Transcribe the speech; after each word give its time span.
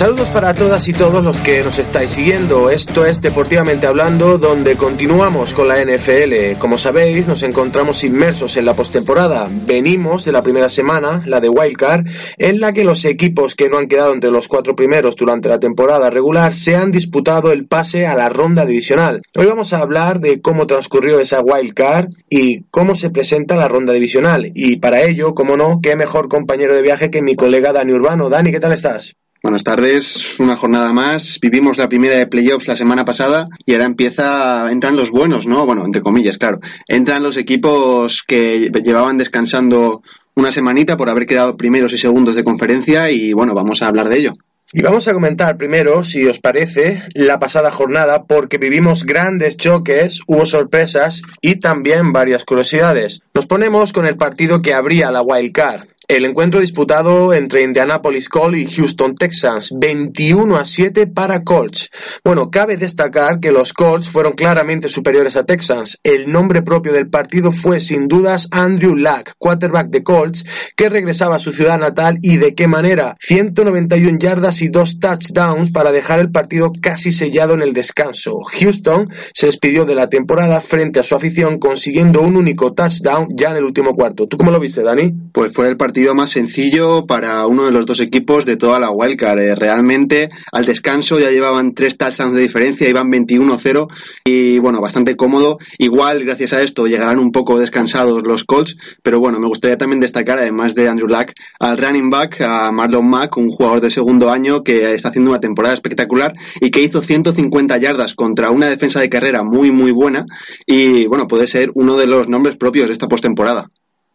Saludos 0.00 0.30
para 0.30 0.54
todas 0.54 0.88
y 0.88 0.94
todos 0.94 1.22
los 1.22 1.42
que 1.42 1.62
nos 1.62 1.78
estáis 1.78 2.12
siguiendo. 2.12 2.70
Esto 2.70 3.04
es 3.04 3.20
Deportivamente 3.20 3.86
Hablando, 3.86 4.38
donde 4.38 4.74
continuamos 4.74 5.52
con 5.52 5.68
la 5.68 5.76
NFL. 5.84 6.58
Como 6.58 6.78
sabéis, 6.78 7.26
nos 7.26 7.42
encontramos 7.42 8.02
inmersos 8.02 8.56
en 8.56 8.64
la 8.64 8.72
postemporada. 8.72 9.50
Venimos 9.52 10.24
de 10.24 10.32
la 10.32 10.40
primera 10.40 10.70
semana, 10.70 11.22
la 11.26 11.38
de 11.38 11.50
Wildcard, 11.50 12.06
en 12.38 12.60
la 12.60 12.72
que 12.72 12.82
los 12.82 13.04
equipos 13.04 13.54
que 13.54 13.68
no 13.68 13.76
han 13.76 13.88
quedado 13.88 14.14
entre 14.14 14.30
los 14.30 14.48
cuatro 14.48 14.74
primeros 14.74 15.16
durante 15.16 15.50
la 15.50 15.60
temporada 15.60 16.08
regular 16.08 16.54
se 16.54 16.76
han 16.76 16.90
disputado 16.92 17.52
el 17.52 17.66
pase 17.66 18.06
a 18.06 18.16
la 18.16 18.30
ronda 18.30 18.64
divisional. 18.64 19.20
Hoy 19.36 19.44
vamos 19.44 19.74
a 19.74 19.80
hablar 19.80 20.20
de 20.20 20.40
cómo 20.40 20.66
transcurrió 20.66 21.20
esa 21.20 21.42
Wildcard 21.42 22.08
y 22.30 22.62
cómo 22.70 22.94
se 22.94 23.10
presenta 23.10 23.54
la 23.54 23.68
ronda 23.68 23.92
divisional. 23.92 24.50
Y 24.54 24.76
para 24.76 25.02
ello, 25.02 25.34
como 25.34 25.58
no, 25.58 25.80
qué 25.82 25.94
mejor 25.94 26.30
compañero 26.30 26.74
de 26.74 26.80
viaje 26.80 27.10
que 27.10 27.20
mi 27.20 27.34
colega 27.34 27.74
Dani 27.74 27.92
Urbano. 27.92 28.30
Dani, 28.30 28.50
¿qué 28.50 28.60
tal 28.60 28.72
estás? 28.72 29.14
Buenas 29.42 29.64
tardes, 29.64 30.38
una 30.38 30.54
jornada 30.54 30.92
más. 30.92 31.38
Vivimos 31.40 31.78
la 31.78 31.88
primera 31.88 32.16
de 32.16 32.26
playoffs 32.26 32.68
la 32.68 32.76
semana 32.76 33.06
pasada 33.06 33.48
y 33.64 33.72
ahora 33.72 33.86
empieza, 33.86 34.70
entran 34.70 34.96
los 34.96 35.10
buenos, 35.10 35.46
¿no? 35.46 35.64
Bueno, 35.64 35.86
entre 35.86 36.02
comillas, 36.02 36.36
claro. 36.36 36.60
Entran 36.86 37.22
los 37.22 37.38
equipos 37.38 38.22
que 38.22 38.70
llevaban 38.84 39.16
descansando 39.16 40.02
una 40.34 40.52
semanita 40.52 40.98
por 40.98 41.08
haber 41.08 41.24
quedado 41.24 41.56
primeros 41.56 41.94
y 41.94 41.98
segundos 41.98 42.34
de 42.34 42.44
conferencia 42.44 43.10
y 43.10 43.32
bueno, 43.32 43.54
vamos 43.54 43.80
a 43.80 43.88
hablar 43.88 44.10
de 44.10 44.18
ello. 44.18 44.34
Y 44.72 44.82
vamos 44.82 45.08
a 45.08 45.14
comentar 45.14 45.56
primero, 45.56 46.04
si 46.04 46.26
os 46.26 46.38
parece, 46.38 47.02
la 47.14 47.40
pasada 47.40 47.72
jornada 47.72 48.24
porque 48.24 48.58
vivimos 48.58 49.04
grandes 49.04 49.56
choques, 49.56 50.20
hubo 50.26 50.44
sorpresas 50.44 51.22
y 51.40 51.56
también 51.56 52.12
varias 52.12 52.44
curiosidades. 52.44 53.22
Nos 53.34 53.46
ponemos 53.46 53.94
con 53.94 54.06
el 54.06 54.16
partido 54.16 54.60
que 54.60 54.74
abría 54.74 55.10
la 55.10 55.22
Wild 55.22 55.52
Card. 55.52 55.88
El 56.10 56.24
encuentro 56.24 56.60
disputado 56.60 57.32
entre 57.32 57.62
Indianapolis 57.62 58.28
Colts 58.28 58.58
y 58.58 58.66
Houston 58.66 59.14
Texans, 59.14 59.70
21 59.78 60.56
a 60.56 60.64
7 60.64 61.06
para 61.06 61.44
Colts. 61.44 61.88
Bueno, 62.24 62.50
cabe 62.50 62.76
destacar 62.76 63.38
que 63.38 63.52
los 63.52 63.72
Colts 63.72 64.08
fueron 64.08 64.32
claramente 64.32 64.88
superiores 64.88 65.36
a 65.36 65.44
Texans. 65.44 66.00
El 66.02 66.28
nombre 66.32 66.62
propio 66.62 66.92
del 66.92 67.08
partido 67.08 67.52
fue 67.52 67.78
sin 67.78 68.08
dudas 68.08 68.48
Andrew 68.50 68.96
Luck, 68.96 69.34
quarterback 69.38 69.86
de 69.90 70.02
Colts, 70.02 70.44
que 70.74 70.88
regresaba 70.88 71.36
a 71.36 71.38
su 71.38 71.52
ciudad 71.52 71.78
natal 71.78 72.18
y 72.22 72.38
de 72.38 72.56
qué 72.56 72.66
manera. 72.66 73.14
191 73.20 74.18
yardas 74.18 74.62
y 74.62 74.68
dos 74.68 74.98
touchdowns 74.98 75.70
para 75.70 75.92
dejar 75.92 76.18
el 76.18 76.32
partido 76.32 76.72
casi 76.82 77.12
sellado 77.12 77.54
en 77.54 77.62
el 77.62 77.72
descanso. 77.72 78.40
Houston 78.58 79.08
se 79.32 79.46
despidió 79.46 79.84
de 79.84 79.94
la 79.94 80.08
temporada 80.08 80.60
frente 80.60 80.98
a 80.98 81.04
su 81.04 81.14
afición 81.14 81.60
consiguiendo 81.60 82.20
un 82.20 82.34
único 82.34 82.72
touchdown 82.72 83.28
ya 83.36 83.52
en 83.52 83.58
el 83.58 83.64
último 83.64 83.94
cuarto. 83.94 84.26
¿Tú 84.26 84.36
cómo 84.36 84.50
lo 84.50 84.58
viste, 84.58 84.82
Dani? 84.82 85.14
Pues 85.32 85.52
fue 85.52 85.68
el 85.68 85.76
partido 85.76 85.99
más 86.14 86.30
sencillo 86.30 87.06
para 87.06 87.46
uno 87.46 87.64
de 87.64 87.70
los 87.70 87.86
dos 87.86 88.00
equipos 88.00 88.46
de 88.46 88.56
toda 88.56 88.80
la 88.80 88.90
wildcard. 88.90 89.38
Eh, 89.38 89.54
realmente 89.54 90.30
al 90.50 90.64
descanso 90.64 91.20
ya 91.20 91.30
llevaban 91.30 91.74
tres 91.74 91.96
touchdowns 91.96 92.34
de 92.34 92.42
diferencia, 92.42 92.88
iban 92.88 93.10
21-0 93.10 93.88
y 94.24 94.58
bueno, 94.58 94.80
bastante 94.80 95.16
cómodo. 95.16 95.58
Igual 95.78 96.24
gracias 96.24 96.52
a 96.52 96.62
esto 96.62 96.86
llegarán 96.86 97.18
un 97.18 97.32
poco 97.32 97.58
descansados 97.58 98.26
los 98.26 98.44
Colts, 98.44 98.76
pero 99.02 99.20
bueno, 99.20 99.38
me 99.38 99.46
gustaría 99.46 99.78
también 99.78 100.00
destacar 100.00 100.38
además 100.38 100.74
de 100.74 100.88
Andrew 100.88 101.08
Luck 101.08 101.32
al 101.58 101.78
running 101.78 102.10
back, 102.10 102.40
a 102.40 102.72
Marlon 102.72 103.08
Mack, 103.08 103.36
un 103.36 103.50
jugador 103.50 103.80
de 103.80 103.90
segundo 103.90 104.30
año 104.30 104.64
que 104.64 104.94
está 104.94 105.10
haciendo 105.10 105.30
una 105.30 105.40
temporada 105.40 105.74
espectacular 105.74 106.32
y 106.60 106.70
que 106.70 106.82
hizo 106.82 107.02
150 107.02 107.76
yardas 107.78 108.14
contra 108.14 108.50
una 108.50 108.66
defensa 108.66 109.00
de 109.00 109.08
carrera 109.08 109.42
muy 109.42 109.70
muy 109.70 109.92
buena 109.92 110.24
y 110.66 111.06
bueno, 111.06 111.28
puede 111.28 111.46
ser 111.46 111.70
uno 111.74 111.96
de 111.96 112.06
los 112.06 112.28
nombres 112.28 112.56
propios 112.56 112.86
de 112.86 112.92
esta 112.92 113.08
postemporada. 113.08 113.70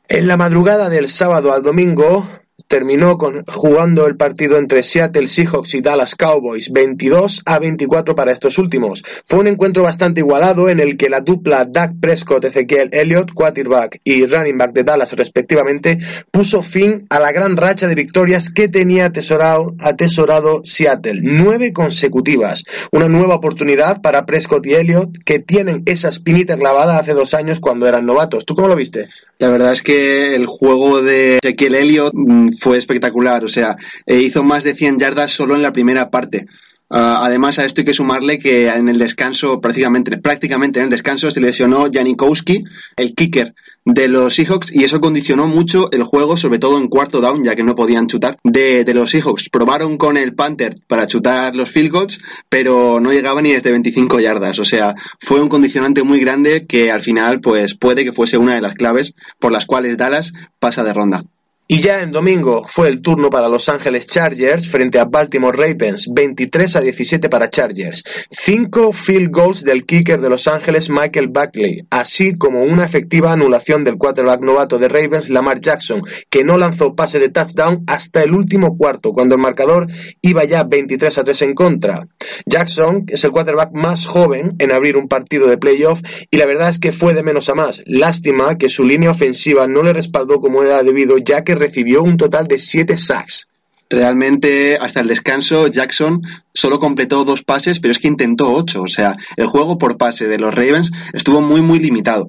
En 0.07 0.27
la 0.27 0.37
madrugada 0.37 0.89
del 0.89 1.09
sábado 1.09 1.51
al 1.51 1.63
domingo, 1.63 2.27
terminó 2.67 3.17
con, 3.17 3.43
jugando 3.45 4.07
el 4.07 4.17
partido 4.17 4.57
entre 4.57 4.83
Seattle 4.83 5.27
Seahawks 5.27 5.75
y 5.75 5.81
Dallas 5.81 6.15
Cowboys, 6.15 6.71
22 6.71 7.43
a 7.45 7.59
24 7.59 8.15
para 8.15 8.31
estos 8.31 8.57
últimos. 8.57 9.03
Fue 9.25 9.39
un 9.39 9.47
encuentro 9.47 9.83
bastante 9.83 10.21
igualado 10.21 10.69
en 10.69 10.79
el 10.79 10.97
que 10.97 11.09
la 11.09 11.21
dupla 11.21 11.65
Dak 11.65 11.93
Prescott, 11.99 12.45
Ezequiel 12.45 12.89
Elliott, 12.91 13.33
quarterback 13.33 13.99
y 14.03 14.25
running 14.25 14.57
back 14.57 14.73
de 14.73 14.83
Dallas 14.83 15.13
respectivamente, 15.13 15.99
puso 16.31 16.61
fin 16.61 17.05
a 17.09 17.19
la 17.19 17.31
gran 17.31 17.57
racha 17.57 17.87
de 17.87 17.95
victorias 17.95 18.49
que 18.49 18.67
tenía 18.67 19.05
atesorado, 19.05 19.75
atesorado 19.79 20.61
Seattle. 20.63 21.19
Nueve 21.21 21.73
consecutivas. 21.73 22.63
Una 22.91 23.09
nueva 23.09 23.35
oportunidad 23.35 24.01
para 24.01 24.25
Prescott 24.25 24.65
y 24.65 24.73
Elliott 24.73 25.17
que 25.23 25.39
tienen 25.39 25.83
esa 25.85 26.09
espinita 26.09 26.57
clavada 26.57 26.97
hace 26.97 27.13
dos 27.13 27.33
años 27.33 27.59
cuando 27.59 27.87
eran 27.87 28.05
novatos. 28.05 28.45
¿Tú 28.45 28.55
cómo 28.55 28.67
lo 28.67 28.75
viste? 28.75 29.07
La 29.37 29.49
verdad 29.49 29.73
es 29.73 29.81
que 29.81 30.35
el 30.35 30.45
juego 30.45 31.01
de 31.01 31.39
Ezequiel 31.43 31.75
Elliott 31.75 32.13
mm, 32.13 32.49
fue 32.59 32.77
espectacular. 32.77 33.43
O 33.43 33.49
sea, 33.49 33.75
eh, 34.05 34.21
hizo 34.21 34.43
más 34.43 34.63
de 34.63 34.75
100 34.75 34.99
yardas 34.99 35.31
solo 35.31 35.55
en 35.55 35.61
la 35.61 35.73
primera 35.73 36.09
parte. 36.09 36.45
Ah, 36.87 37.21
además, 37.23 37.57
a 37.57 37.65
esto 37.65 37.81
hay 37.81 37.85
que 37.85 37.93
sumarle 37.93 38.37
que 38.37 38.67
en 38.67 38.87
el 38.87 38.99
descanso, 38.99 39.59
prácticamente, 39.59 40.17
prácticamente 40.19 40.79
en 40.79 40.85
el 40.85 40.91
descanso, 40.91 41.31
se 41.31 41.41
lesionó 41.41 41.89
Janikowski, 41.91 42.63
el 42.95 43.15
kicker 43.15 43.55
de 43.85 44.07
los 44.07 44.35
Seahawks, 44.35 44.73
y 44.73 44.83
eso 44.83 45.01
condicionó 45.01 45.47
mucho 45.47 45.91
el 45.91 46.03
juego, 46.03 46.37
sobre 46.37 46.59
todo 46.59 46.77
en 46.77 46.87
cuarto 46.87 47.21
down, 47.21 47.43
ya 47.43 47.55
que 47.55 47.63
no 47.63 47.75
podían 47.75 48.07
chutar, 48.07 48.37
de, 48.43 48.85
los 48.93 49.09
Seahawks. 49.09 49.49
Probaron 49.49 49.97
con 49.97 50.15
el 50.15 50.35
Panther 50.35 50.75
para 50.87 51.07
chutar 51.07 51.55
los 51.55 51.71
field 51.71 51.91
goals, 51.91 52.19
pero 52.49 52.99
no 52.99 53.11
llegaban 53.11 53.43
ni 53.43 53.51
desde 53.51 53.71
25 53.71 54.19
yardas. 54.19 54.59
O 54.59 54.65
sea, 54.65 54.93
fue 55.19 55.41
un 55.41 55.49
condicionante 55.49 56.03
muy 56.03 56.19
grande 56.19 56.65
que 56.67 56.91
al 56.91 57.01
final, 57.01 57.41
pues 57.41 57.73
puede 57.75 58.03
que 58.03 58.13
fuese 58.13 58.37
una 58.37 58.53
de 58.53 58.61
las 58.61 58.75
claves 58.75 59.15
por 59.39 59.51
las 59.51 59.65
cuales 59.65 59.97
Dallas 59.97 60.33
pasa 60.59 60.83
de 60.83 60.93
ronda. 60.93 61.23
Y 61.67 61.81
ya 61.81 62.03
en 62.03 62.11
domingo 62.11 62.63
fue 62.67 62.89
el 62.89 63.01
turno 63.01 63.31
para 63.31 63.49
Los 63.49 63.69
Ángeles 63.69 64.05
Chargers 64.05 64.69
frente 64.69 64.99
a 64.99 65.05
Baltimore 65.05 65.57
Ravens, 65.57 66.05
23 66.13 66.75
a 66.75 66.81
17 66.81 67.27
para 67.27 67.49
Chargers. 67.49 68.03
Cinco 68.29 68.91
field 68.91 69.31
goals 69.31 69.63
del 69.63 69.83
kicker 69.83 70.21
de 70.21 70.29
Los 70.29 70.47
Ángeles 70.47 70.91
Michael 70.91 71.29
Buckley, 71.29 71.87
así 71.89 72.37
como 72.37 72.61
una 72.61 72.85
efectiva 72.85 73.31
anulación 73.31 73.83
del 73.83 73.97
quarterback 73.97 74.41
novato 74.41 74.77
de 74.77 74.89
Ravens 74.89 75.31
Lamar 75.31 75.59
Jackson, 75.59 76.03
que 76.29 76.43
no 76.43 76.59
lanzó 76.59 76.93
pase 76.93 77.17
de 77.17 77.29
touchdown 77.29 77.83
hasta 77.87 78.21
el 78.21 78.35
último 78.35 78.75
cuarto, 78.75 79.11
cuando 79.11 79.33
el 79.33 79.41
marcador 79.41 79.87
iba 80.21 80.43
ya 80.43 80.65
23 80.65 81.17
a 81.17 81.23
3 81.23 81.41
en 81.41 81.55
contra. 81.55 82.07
Jackson 82.45 83.05
es 83.07 83.23
el 83.23 83.31
quarterback 83.31 83.71
más 83.73 84.05
joven 84.05 84.53
en 84.59 84.71
abrir 84.71 84.97
un 84.97 85.07
partido 85.07 85.47
de 85.47 85.57
playoff 85.57 86.01
y 86.29 86.37
la 86.37 86.45
verdad 86.45 86.69
es 86.69 86.77
que 86.77 86.91
fue 86.91 87.15
de 87.15 87.23
menos 87.23 87.49
a 87.49 87.55
más. 87.55 87.81
Lástima 87.87 88.59
que 88.59 88.69
su 88.69 88.83
línea 88.83 89.09
ofensiva 89.09 89.65
no 89.65 89.81
le 89.81 89.93
respaldó 89.93 90.39
como 90.39 90.61
era 90.61 90.83
debido, 90.83 91.17
ya 91.17 91.43
que 91.43 91.54
recibió 91.55 92.03
un 92.03 92.17
total 92.17 92.47
de 92.47 92.59
7 92.59 92.97
sacks. 92.97 93.47
Realmente, 93.89 94.77
hasta 94.77 95.01
el 95.01 95.07
descanso, 95.07 95.67
Jackson 95.67 96.21
solo 96.53 96.79
completó 96.79 97.23
dos 97.23 97.43
pases, 97.43 97.79
pero 97.79 97.91
es 97.91 97.99
que 97.99 98.07
intentó 98.07 98.51
ocho. 98.51 98.81
O 98.81 98.87
sea, 98.87 99.15
el 99.37 99.45
juego 99.45 99.77
por 99.77 99.97
pase 99.97 100.27
de 100.27 100.39
los 100.39 100.55
Ravens 100.55 100.91
estuvo 101.13 101.41
muy, 101.41 101.61
muy 101.61 101.79
limitado. 101.79 102.27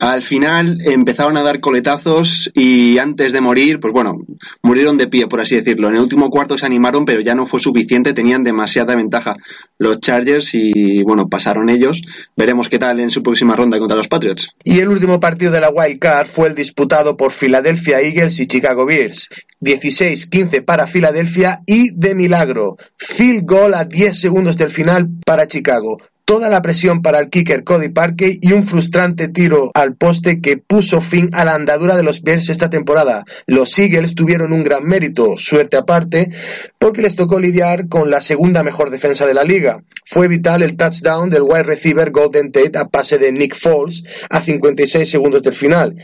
Al 0.00 0.22
final 0.22 0.78
empezaron 0.84 1.36
a 1.36 1.42
dar 1.42 1.58
coletazos 1.58 2.50
y 2.54 2.98
antes 2.98 3.32
de 3.32 3.40
morir, 3.40 3.80
pues 3.80 3.92
bueno, 3.92 4.16
murieron 4.62 4.96
de 4.96 5.08
pie, 5.08 5.26
por 5.26 5.40
así 5.40 5.56
decirlo. 5.56 5.88
En 5.88 5.96
el 5.96 6.02
último 6.02 6.30
cuarto 6.30 6.56
se 6.56 6.66
animaron, 6.66 7.04
pero 7.04 7.20
ya 7.20 7.34
no 7.34 7.46
fue 7.46 7.58
suficiente, 7.58 8.12
tenían 8.12 8.44
demasiada 8.44 8.94
ventaja 8.94 9.36
los 9.76 9.98
Chargers 9.98 10.54
y 10.54 11.02
bueno, 11.02 11.28
pasaron 11.28 11.68
ellos. 11.68 12.00
Veremos 12.36 12.68
qué 12.68 12.78
tal 12.78 13.00
en 13.00 13.10
su 13.10 13.24
próxima 13.24 13.56
ronda 13.56 13.80
contra 13.80 13.96
los 13.96 14.06
Patriots. 14.06 14.50
Y 14.62 14.78
el 14.78 14.88
último 14.88 15.18
partido 15.18 15.50
de 15.50 15.60
la 15.60 15.70
Wild 15.70 15.98
Card 15.98 16.28
fue 16.28 16.46
el 16.46 16.54
disputado 16.54 17.16
por 17.16 17.32
Philadelphia 17.32 18.00
Eagles 18.00 18.38
y 18.38 18.46
Chicago 18.46 18.86
Bears. 18.86 19.28
16-15 19.60 20.64
para 20.64 20.86
Filadelfia 20.86 21.62
y 21.66 21.90
de 21.92 22.14
milagro, 22.14 22.76
field 22.96 23.44
goal 23.44 23.74
a 23.74 23.84
10 23.84 24.16
segundos 24.16 24.56
del 24.56 24.70
final 24.70 25.08
para 25.24 25.48
Chicago 25.48 25.98
toda 26.28 26.50
la 26.50 26.60
presión 26.60 27.00
para 27.00 27.20
el 27.20 27.30
kicker 27.30 27.64
Cody 27.64 27.88
Parkey 27.88 28.38
y 28.42 28.52
un 28.52 28.62
frustrante 28.62 29.28
tiro 29.28 29.70
al 29.72 29.96
poste 29.96 30.42
que 30.42 30.58
puso 30.58 31.00
fin 31.00 31.30
a 31.32 31.42
la 31.42 31.54
andadura 31.54 31.96
de 31.96 32.02
los 32.02 32.20
Bears 32.20 32.50
esta 32.50 32.68
temporada. 32.68 33.24
Los 33.46 33.78
Eagles 33.78 34.14
tuvieron 34.14 34.52
un 34.52 34.62
gran 34.62 34.84
mérito, 34.84 35.38
suerte 35.38 35.78
aparte, 35.78 36.30
porque 36.78 37.00
les 37.00 37.16
tocó 37.16 37.40
lidiar 37.40 37.88
con 37.88 38.10
la 38.10 38.20
segunda 38.20 38.62
mejor 38.62 38.90
defensa 38.90 39.24
de 39.24 39.32
la 39.32 39.42
liga. 39.42 39.82
Fue 40.04 40.28
vital 40.28 40.62
el 40.62 40.76
touchdown 40.76 41.30
del 41.30 41.44
wide 41.44 41.62
receiver 41.62 42.10
Golden 42.10 42.52
Tate 42.52 42.76
a 42.76 42.88
pase 42.88 43.16
de 43.16 43.32
Nick 43.32 43.56
Foles 43.56 44.04
a 44.28 44.42
56 44.42 45.08
segundos 45.08 45.42
del 45.42 45.54
final. 45.54 45.96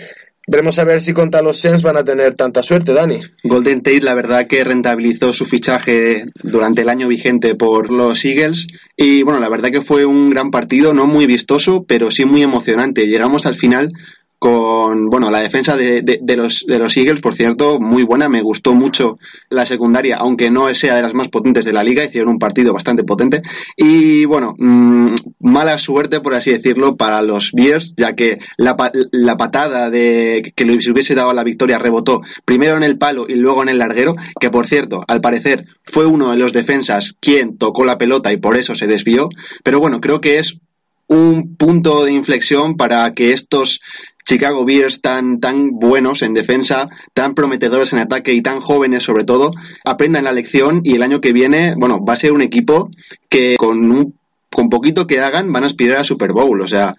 Veremos 0.47 0.79
a 0.79 0.85
ver 0.85 1.01
si 1.01 1.15
contra 1.15 1.41
los 1.41 1.59
Sens 1.59 1.83
van 1.83 1.97
a 1.97 2.05
tener 2.05 2.35
tanta 2.35 2.63
suerte, 2.63 2.93
Dani. 2.93 3.19
Golden 3.43 3.83
Tate, 3.83 4.03
la 4.03 4.15
verdad 4.15 4.47
que 4.47 4.63
rentabilizó 4.63 5.33
su 5.33 5.47
fichaje 5.47 6.27
durante 6.43 6.83
el 6.83 6.91
año 6.91 7.09
vigente 7.09 7.55
por 7.55 7.91
los 7.91 8.25
Eagles. 8.25 8.67
Y 8.97 9.23
bueno, 9.23 9.41
la 9.41 9.49
verdad 9.49 9.71
que 9.71 9.81
fue 9.81 10.05
un 10.05 10.29
gran 10.29 10.51
partido, 10.51 10.93
no 10.93 11.07
muy 11.07 11.27
vistoso, 11.27 11.85
pero 11.85 12.11
sí 12.11 12.27
muy 12.27 12.43
emocionante. 12.43 13.07
Llegamos 13.07 13.47
al 13.47 13.55
final 13.55 13.91
con, 14.39 15.09
bueno, 15.09 15.31
la 15.31 15.41
defensa 15.41 15.77
de, 15.77 16.03
de, 16.03 16.37
los, 16.37 16.67
de 16.67 16.79
los 16.79 16.97
Eagles, 16.97 17.21
por 17.21 17.35
cierto, 17.35 17.81
muy 17.81 18.03
buena. 18.03 18.29
Me 18.29 18.43
gustó 18.43 18.75
mucho 18.75 19.19
la 19.49 19.65
secundaria, 19.65 20.17
aunque 20.17 20.51
no 20.51 20.73
sea 20.75 20.97
de 20.97 21.03
las 21.03 21.15
más 21.15 21.29
potentes 21.29 21.65
de 21.65 21.73
la 21.73 21.83
liga. 21.83 22.05
Hicieron 22.05 22.35
un 22.35 22.39
partido 22.39 22.73
bastante 22.75 23.05
potente. 23.05 23.43
Y, 23.77 24.27
bueno, 24.27 24.55
mmm, 24.59 25.15
mala 25.41 25.79
suerte, 25.79 26.21
por 26.21 26.35
así 26.35 26.51
decirlo, 26.51 26.97
para 26.97 27.23
los 27.23 27.53
Bears, 27.53 27.95
ya 27.97 28.15
que 28.15 28.39
la, 28.59 28.77
la 29.13 29.37
patada 29.37 29.91
de 29.91 30.53
que 30.55 30.65
les 30.65 30.89
hubiese 30.89 31.15
dado 31.15 31.33
la 31.33 31.45
victoria 31.45 31.79
rebotó 31.79 32.21
primero 32.45 32.77
en 32.77 32.83
el 32.83 32.99
palo 32.99 33.27
y 33.29 33.35
luego 33.35 33.63
en 33.63 33.71
el 33.71 33.79
larguero, 33.79 34.15
que, 34.39 34.51
por 34.51 34.67
cierto, 34.67 35.05
al 35.09 35.21
parecer 35.21 35.65
fue 35.83 36.07
uno 36.07 36.31
de 36.31 36.37
los 36.37 36.53
defensas 36.53 37.15
quien 37.19 37.57
tocó 37.57 37.85
la 37.85 37.99
pelota 37.99 38.33
y 38.33 38.37
por 38.37 38.57
eso 38.57 38.75
se 38.75 38.87
desvió. 38.87 39.29
Pero 39.63 39.81
bueno, 39.81 40.01
creo 40.01 40.21
que 40.21 40.39
es 40.39 40.59
un 41.07 41.57
punto 41.57 42.05
de 42.05 42.13
inflexión 42.13 42.77
para 42.77 43.13
que 43.13 43.33
estos 43.33 43.81
Chicago 44.25 44.65
Bears 44.65 45.01
tan, 45.01 45.41
tan 45.41 45.71
buenos 45.73 46.23
en 46.23 46.35
defensa, 46.35 46.89
tan 47.13 47.35
prometedores 47.35 47.93
en 47.93 47.99
ataque 47.99 48.33
y 48.33 48.43
tan 48.43 48.61
jóvenes 48.61 49.03
sobre 49.03 49.25
todo, 49.25 49.53
aprendan 49.85 50.25
la 50.25 50.33
lección 50.33 50.81
y 50.83 50.95
el 50.95 51.03
año 51.03 51.21
que 51.21 51.33
viene, 51.33 51.75
bueno, 51.77 52.05
va 52.05 52.15
a 52.15 52.19
ser 52.19 52.33
un 52.33 52.43
equipo 52.43 52.91
que 53.29 53.57
con 53.59 53.91
un 53.91 54.15
con 54.55 54.71
poquito 54.71 55.07
que 55.07 55.21
hagan 55.21 55.53
van 55.53 55.65
a 55.65 55.67
aspirar 55.67 55.99
a 55.99 56.05
Super 56.05 56.33
Bowl. 56.33 56.61
O 56.61 56.67
sea, 56.67 56.95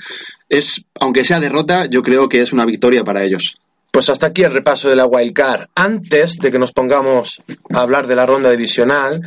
es, 0.49 0.83
aunque 0.99 1.23
sea 1.23 1.39
derrota, 1.39 1.85
yo 1.85 2.03
creo 2.03 2.29
que 2.29 2.41
es 2.41 2.53
una 2.53 2.65
victoria 2.65 3.03
para 3.03 3.23
ellos. 3.23 3.57
Pues 3.91 4.09
hasta 4.09 4.27
aquí 4.27 4.43
el 4.43 4.51
repaso 4.51 4.89
de 4.89 4.97
la 4.97 5.05
Wild 5.05 5.33
Card. 5.33 5.69
Antes 5.73 6.37
de 6.37 6.51
que 6.51 6.59
nos 6.59 6.73
pongamos 6.73 7.41
a 7.71 7.79
hablar 7.79 8.07
de 8.07 8.17
la 8.17 8.25
ronda 8.25 8.51
divisional, 8.51 9.21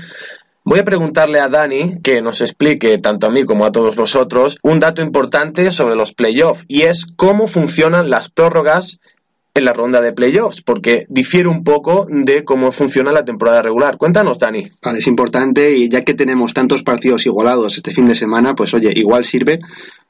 Voy 0.68 0.80
a 0.80 0.84
preguntarle 0.84 1.40
a 1.40 1.48
Dani 1.48 1.94
que 2.02 2.20
nos 2.20 2.42
explique, 2.42 2.98
tanto 2.98 3.26
a 3.26 3.30
mí 3.30 3.44
como 3.44 3.64
a 3.64 3.72
todos 3.72 3.96
vosotros, 3.96 4.58
un 4.62 4.80
dato 4.80 5.00
importante 5.00 5.72
sobre 5.72 5.96
los 5.96 6.12
playoffs 6.12 6.66
y 6.68 6.82
es 6.82 7.06
cómo 7.16 7.46
funcionan 7.48 8.10
las 8.10 8.28
prórrogas 8.28 9.00
en 9.54 9.64
la 9.64 9.72
ronda 9.72 10.02
de 10.02 10.12
playoffs, 10.12 10.60
porque 10.60 11.06
difiere 11.08 11.48
un 11.48 11.64
poco 11.64 12.06
de 12.10 12.44
cómo 12.44 12.70
funciona 12.70 13.12
la 13.12 13.24
temporada 13.24 13.62
regular. 13.62 13.96
Cuéntanos, 13.96 14.38
Dani. 14.38 14.66
Vale, 14.82 14.98
es 14.98 15.06
importante 15.06 15.74
y 15.74 15.88
ya 15.88 16.02
que 16.02 16.12
tenemos 16.12 16.52
tantos 16.52 16.82
partidos 16.82 17.24
igualados 17.24 17.78
este 17.78 17.94
fin 17.94 18.04
de 18.04 18.14
semana, 18.14 18.54
pues 18.54 18.74
oye, 18.74 18.92
igual 18.94 19.24
sirve 19.24 19.60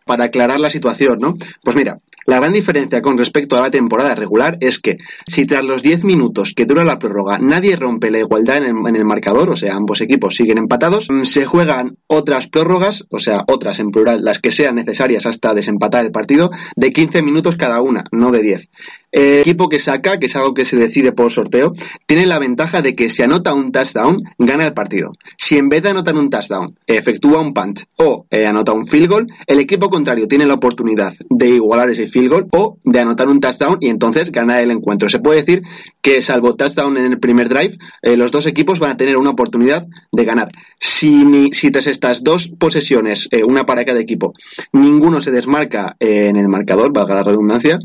para 0.09 0.25
aclarar 0.25 0.59
la 0.59 0.71
situación, 0.71 1.19
¿no? 1.21 1.37
Pues 1.63 1.77
mira, 1.77 1.99
la 2.27 2.37
gran 2.37 2.53
diferencia 2.53 3.01
con 3.01 3.17
respecto 3.17 3.57
a 3.57 3.61
la 3.61 3.71
temporada 3.71 4.15
regular 4.15 4.59
es 4.61 4.79
que 4.79 4.99
si 5.27 5.47
tras 5.47 5.65
los 5.65 5.83
10 5.83 6.05
minutos 6.05 6.53
que 6.55 6.65
dura 6.65 6.85
la 6.85 6.99
prórroga 6.99 7.39
nadie 7.39 7.77
rompe 7.77 8.11
la 8.11 8.19
igualdad 8.19 8.57
en 8.57 8.97
el, 8.97 9.05
marcador, 9.05 9.51
o 9.51 9.57
sea, 9.57 9.77
ambos 9.77 10.01
equipos 10.01 10.35
siguen 10.35 10.59
empatados, 10.59 11.09
mm, 11.11 11.25
se 11.25 11.45
juegan 11.45 11.97
otras 12.07 12.49
prórrogas, 12.49 13.05
o 13.11 13.21
sea, 13.21 13.45
otras 13.47 13.79
en 13.81 13.91
plural, 13.91 14.25
las 14.25 14.41
que 14.41 14.51
sean 14.51 14.75
necesarias 14.75 15.27
hasta 15.27 15.55
desempatar 15.55 16.05
el 16.05 16.11
partido, 16.11 16.51
de 16.75 16.93
15 16.93 17.23
minutos 17.23 17.57
cada 17.57 17.81
una, 17.81 18.05
no 18.13 18.31
de 18.31 18.43
10. 18.43 18.69
El 19.11 19.39
equipo 19.39 19.71
que 19.71 19.79
saca, 19.79 20.19
que 20.19 20.27
es 20.27 20.37
algo 20.37 20.53
que 20.53 20.67
se 20.67 20.77
decide 20.77 21.13
por 21.13 21.33
sorteo, 21.33 21.73
tiene 22.05 22.27
la 22.27 22.39
ventaja 22.39 22.83
de 22.83 22.95
que 22.95 23.09
si 23.09 23.23
anota 23.23 23.55
un 23.55 23.73
touchdown, 23.73 24.23
gana 24.39 24.67
el 24.67 24.75
partido. 24.75 25.13
Si 25.39 25.57
en 25.57 25.71
vez 25.71 25.83
de 25.83 25.91
anotar 25.91 26.15
un 26.15 26.29
touchdown, 26.29 26.79
efectúa 26.87 27.41
un 27.41 27.55
punt 27.55 27.81
o 27.97 28.27
eh, 28.31 28.47
anota 28.47 28.73
un 28.73 28.87
field 28.87 29.09
goal, 29.09 29.27
el 29.47 29.61
equipo 29.61 29.89
contrario 29.99 30.29
tiene 30.29 30.47
la 30.47 30.55
oportunidad 30.55 31.13
de 31.29 31.49
igualar 31.49 31.91
ese 31.91 32.07
field 32.07 32.31
goal 32.31 32.47
o 32.53 32.79
de 32.85 33.01
anotar 33.01 33.29
un 33.29 33.41
touchdown 33.41 33.79
y 33.81 33.89
entonces 33.89 34.31
ganar 34.31 34.61
el 34.61 34.71
encuentro. 34.71 35.09
Se 35.09 35.19
puede 35.19 35.41
decir 35.41 35.63
que 36.01 36.23
salvo 36.23 36.55
touchdown 36.55 36.97
en 36.97 37.07
el 37.07 37.19
primer 37.19 37.49
drive, 37.49 37.77
eh, 38.03 38.17
los 38.17 38.31
dos 38.31 38.47
equipos 38.47 38.79
van 38.79 38.93
a 38.93 38.97
tener 38.97 39.17
una 39.17 39.31
oportunidad 39.31 39.87
de 40.13 40.25
ganar. 40.25 40.51
Si, 40.79 41.51
si 41.53 41.73
tras 41.73 41.89
estas 41.89 42.23
dos 42.23 42.49
posesiones, 42.49 43.29
eh, 43.33 43.43
una 43.43 43.67
para 43.67 43.85
cada 43.85 43.99
equipo, 43.99 44.35
ninguno 44.73 45.21
se 45.21 45.33
desmarca 45.33 45.97
en 45.99 46.37
el 46.37 46.49
marcador, 46.49 46.93
valga 46.93 47.17
la 47.17 47.25
redundancia, 47.25 47.81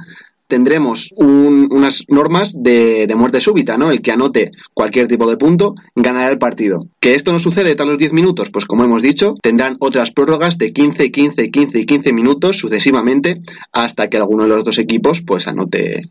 tendremos 0.47 1.09
unas 1.15 2.03
normas 2.07 2.53
de, 2.55 3.11
muerte 3.15 3.41
súbita, 3.41 3.77
¿no? 3.77 3.91
El 3.91 4.01
que 4.01 4.11
anote 4.11 4.51
cualquier 4.73 5.07
tipo 5.07 5.29
de 5.29 5.37
punto 5.37 5.75
ganará 5.95 6.29
el 6.29 6.37
partido. 6.37 6.85
¿Que 6.99 7.15
esto 7.15 7.31
no 7.31 7.39
sucede 7.39 7.75
tras 7.75 7.87
los 7.87 7.97
10 7.97 8.13
minutos? 8.13 8.49
Pues 8.49 8.65
como 8.65 8.83
hemos 8.83 9.01
dicho, 9.01 9.35
tendrán 9.41 9.77
otras 9.79 10.11
prórrogas 10.11 10.57
de 10.57 10.73
15, 10.73 11.11
15, 11.11 11.51
15 11.51 11.79
y 11.79 11.85
15 11.85 12.13
minutos 12.13 12.57
sucesivamente 12.57 13.41
hasta 13.71 14.09
que 14.09 14.17
alguno 14.17 14.43
de 14.43 14.49
los 14.49 14.63
dos 14.63 14.77
equipos 14.77 15.21
pues 15.21 15.47
anote 15.47 16.01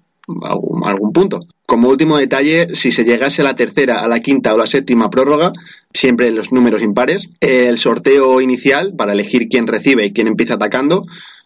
algún, 0.43 0.85
algún 0.85 1.13
punto. 1.13 1.41
Como 1.67 1.89
último 1.89 2.17
detalle, 2.17 2.75
si 2.75 2.91
se 2.91 3.05
llegase 3.05 3.43
a 3.43 3.45
la 3.45 3.57
tercera, 3.57 4.01
a 4.01 4.09
la 4.09 4.21
quinta 4.21 4.55
o 4.55 4.59
la 4.59 4.67
séptima 4.67 5.11
prórroga, 5.11 5.53
siempre 5.93 6.31
los 6.31 6.53
números 6.53 6.83
impares, 6.83 7.31
el 7.41 7.79
sorteo 7.79 8.41
inicial 8.41 8.95
para 8.97 9.13
elegir 9.13 9.49
quién 9.49 9.67
recibe 9.67 10.07
y 10.07 10.13
quién 10.13 10.27
empieza 10.27 10.55
atacando 10.55 11.05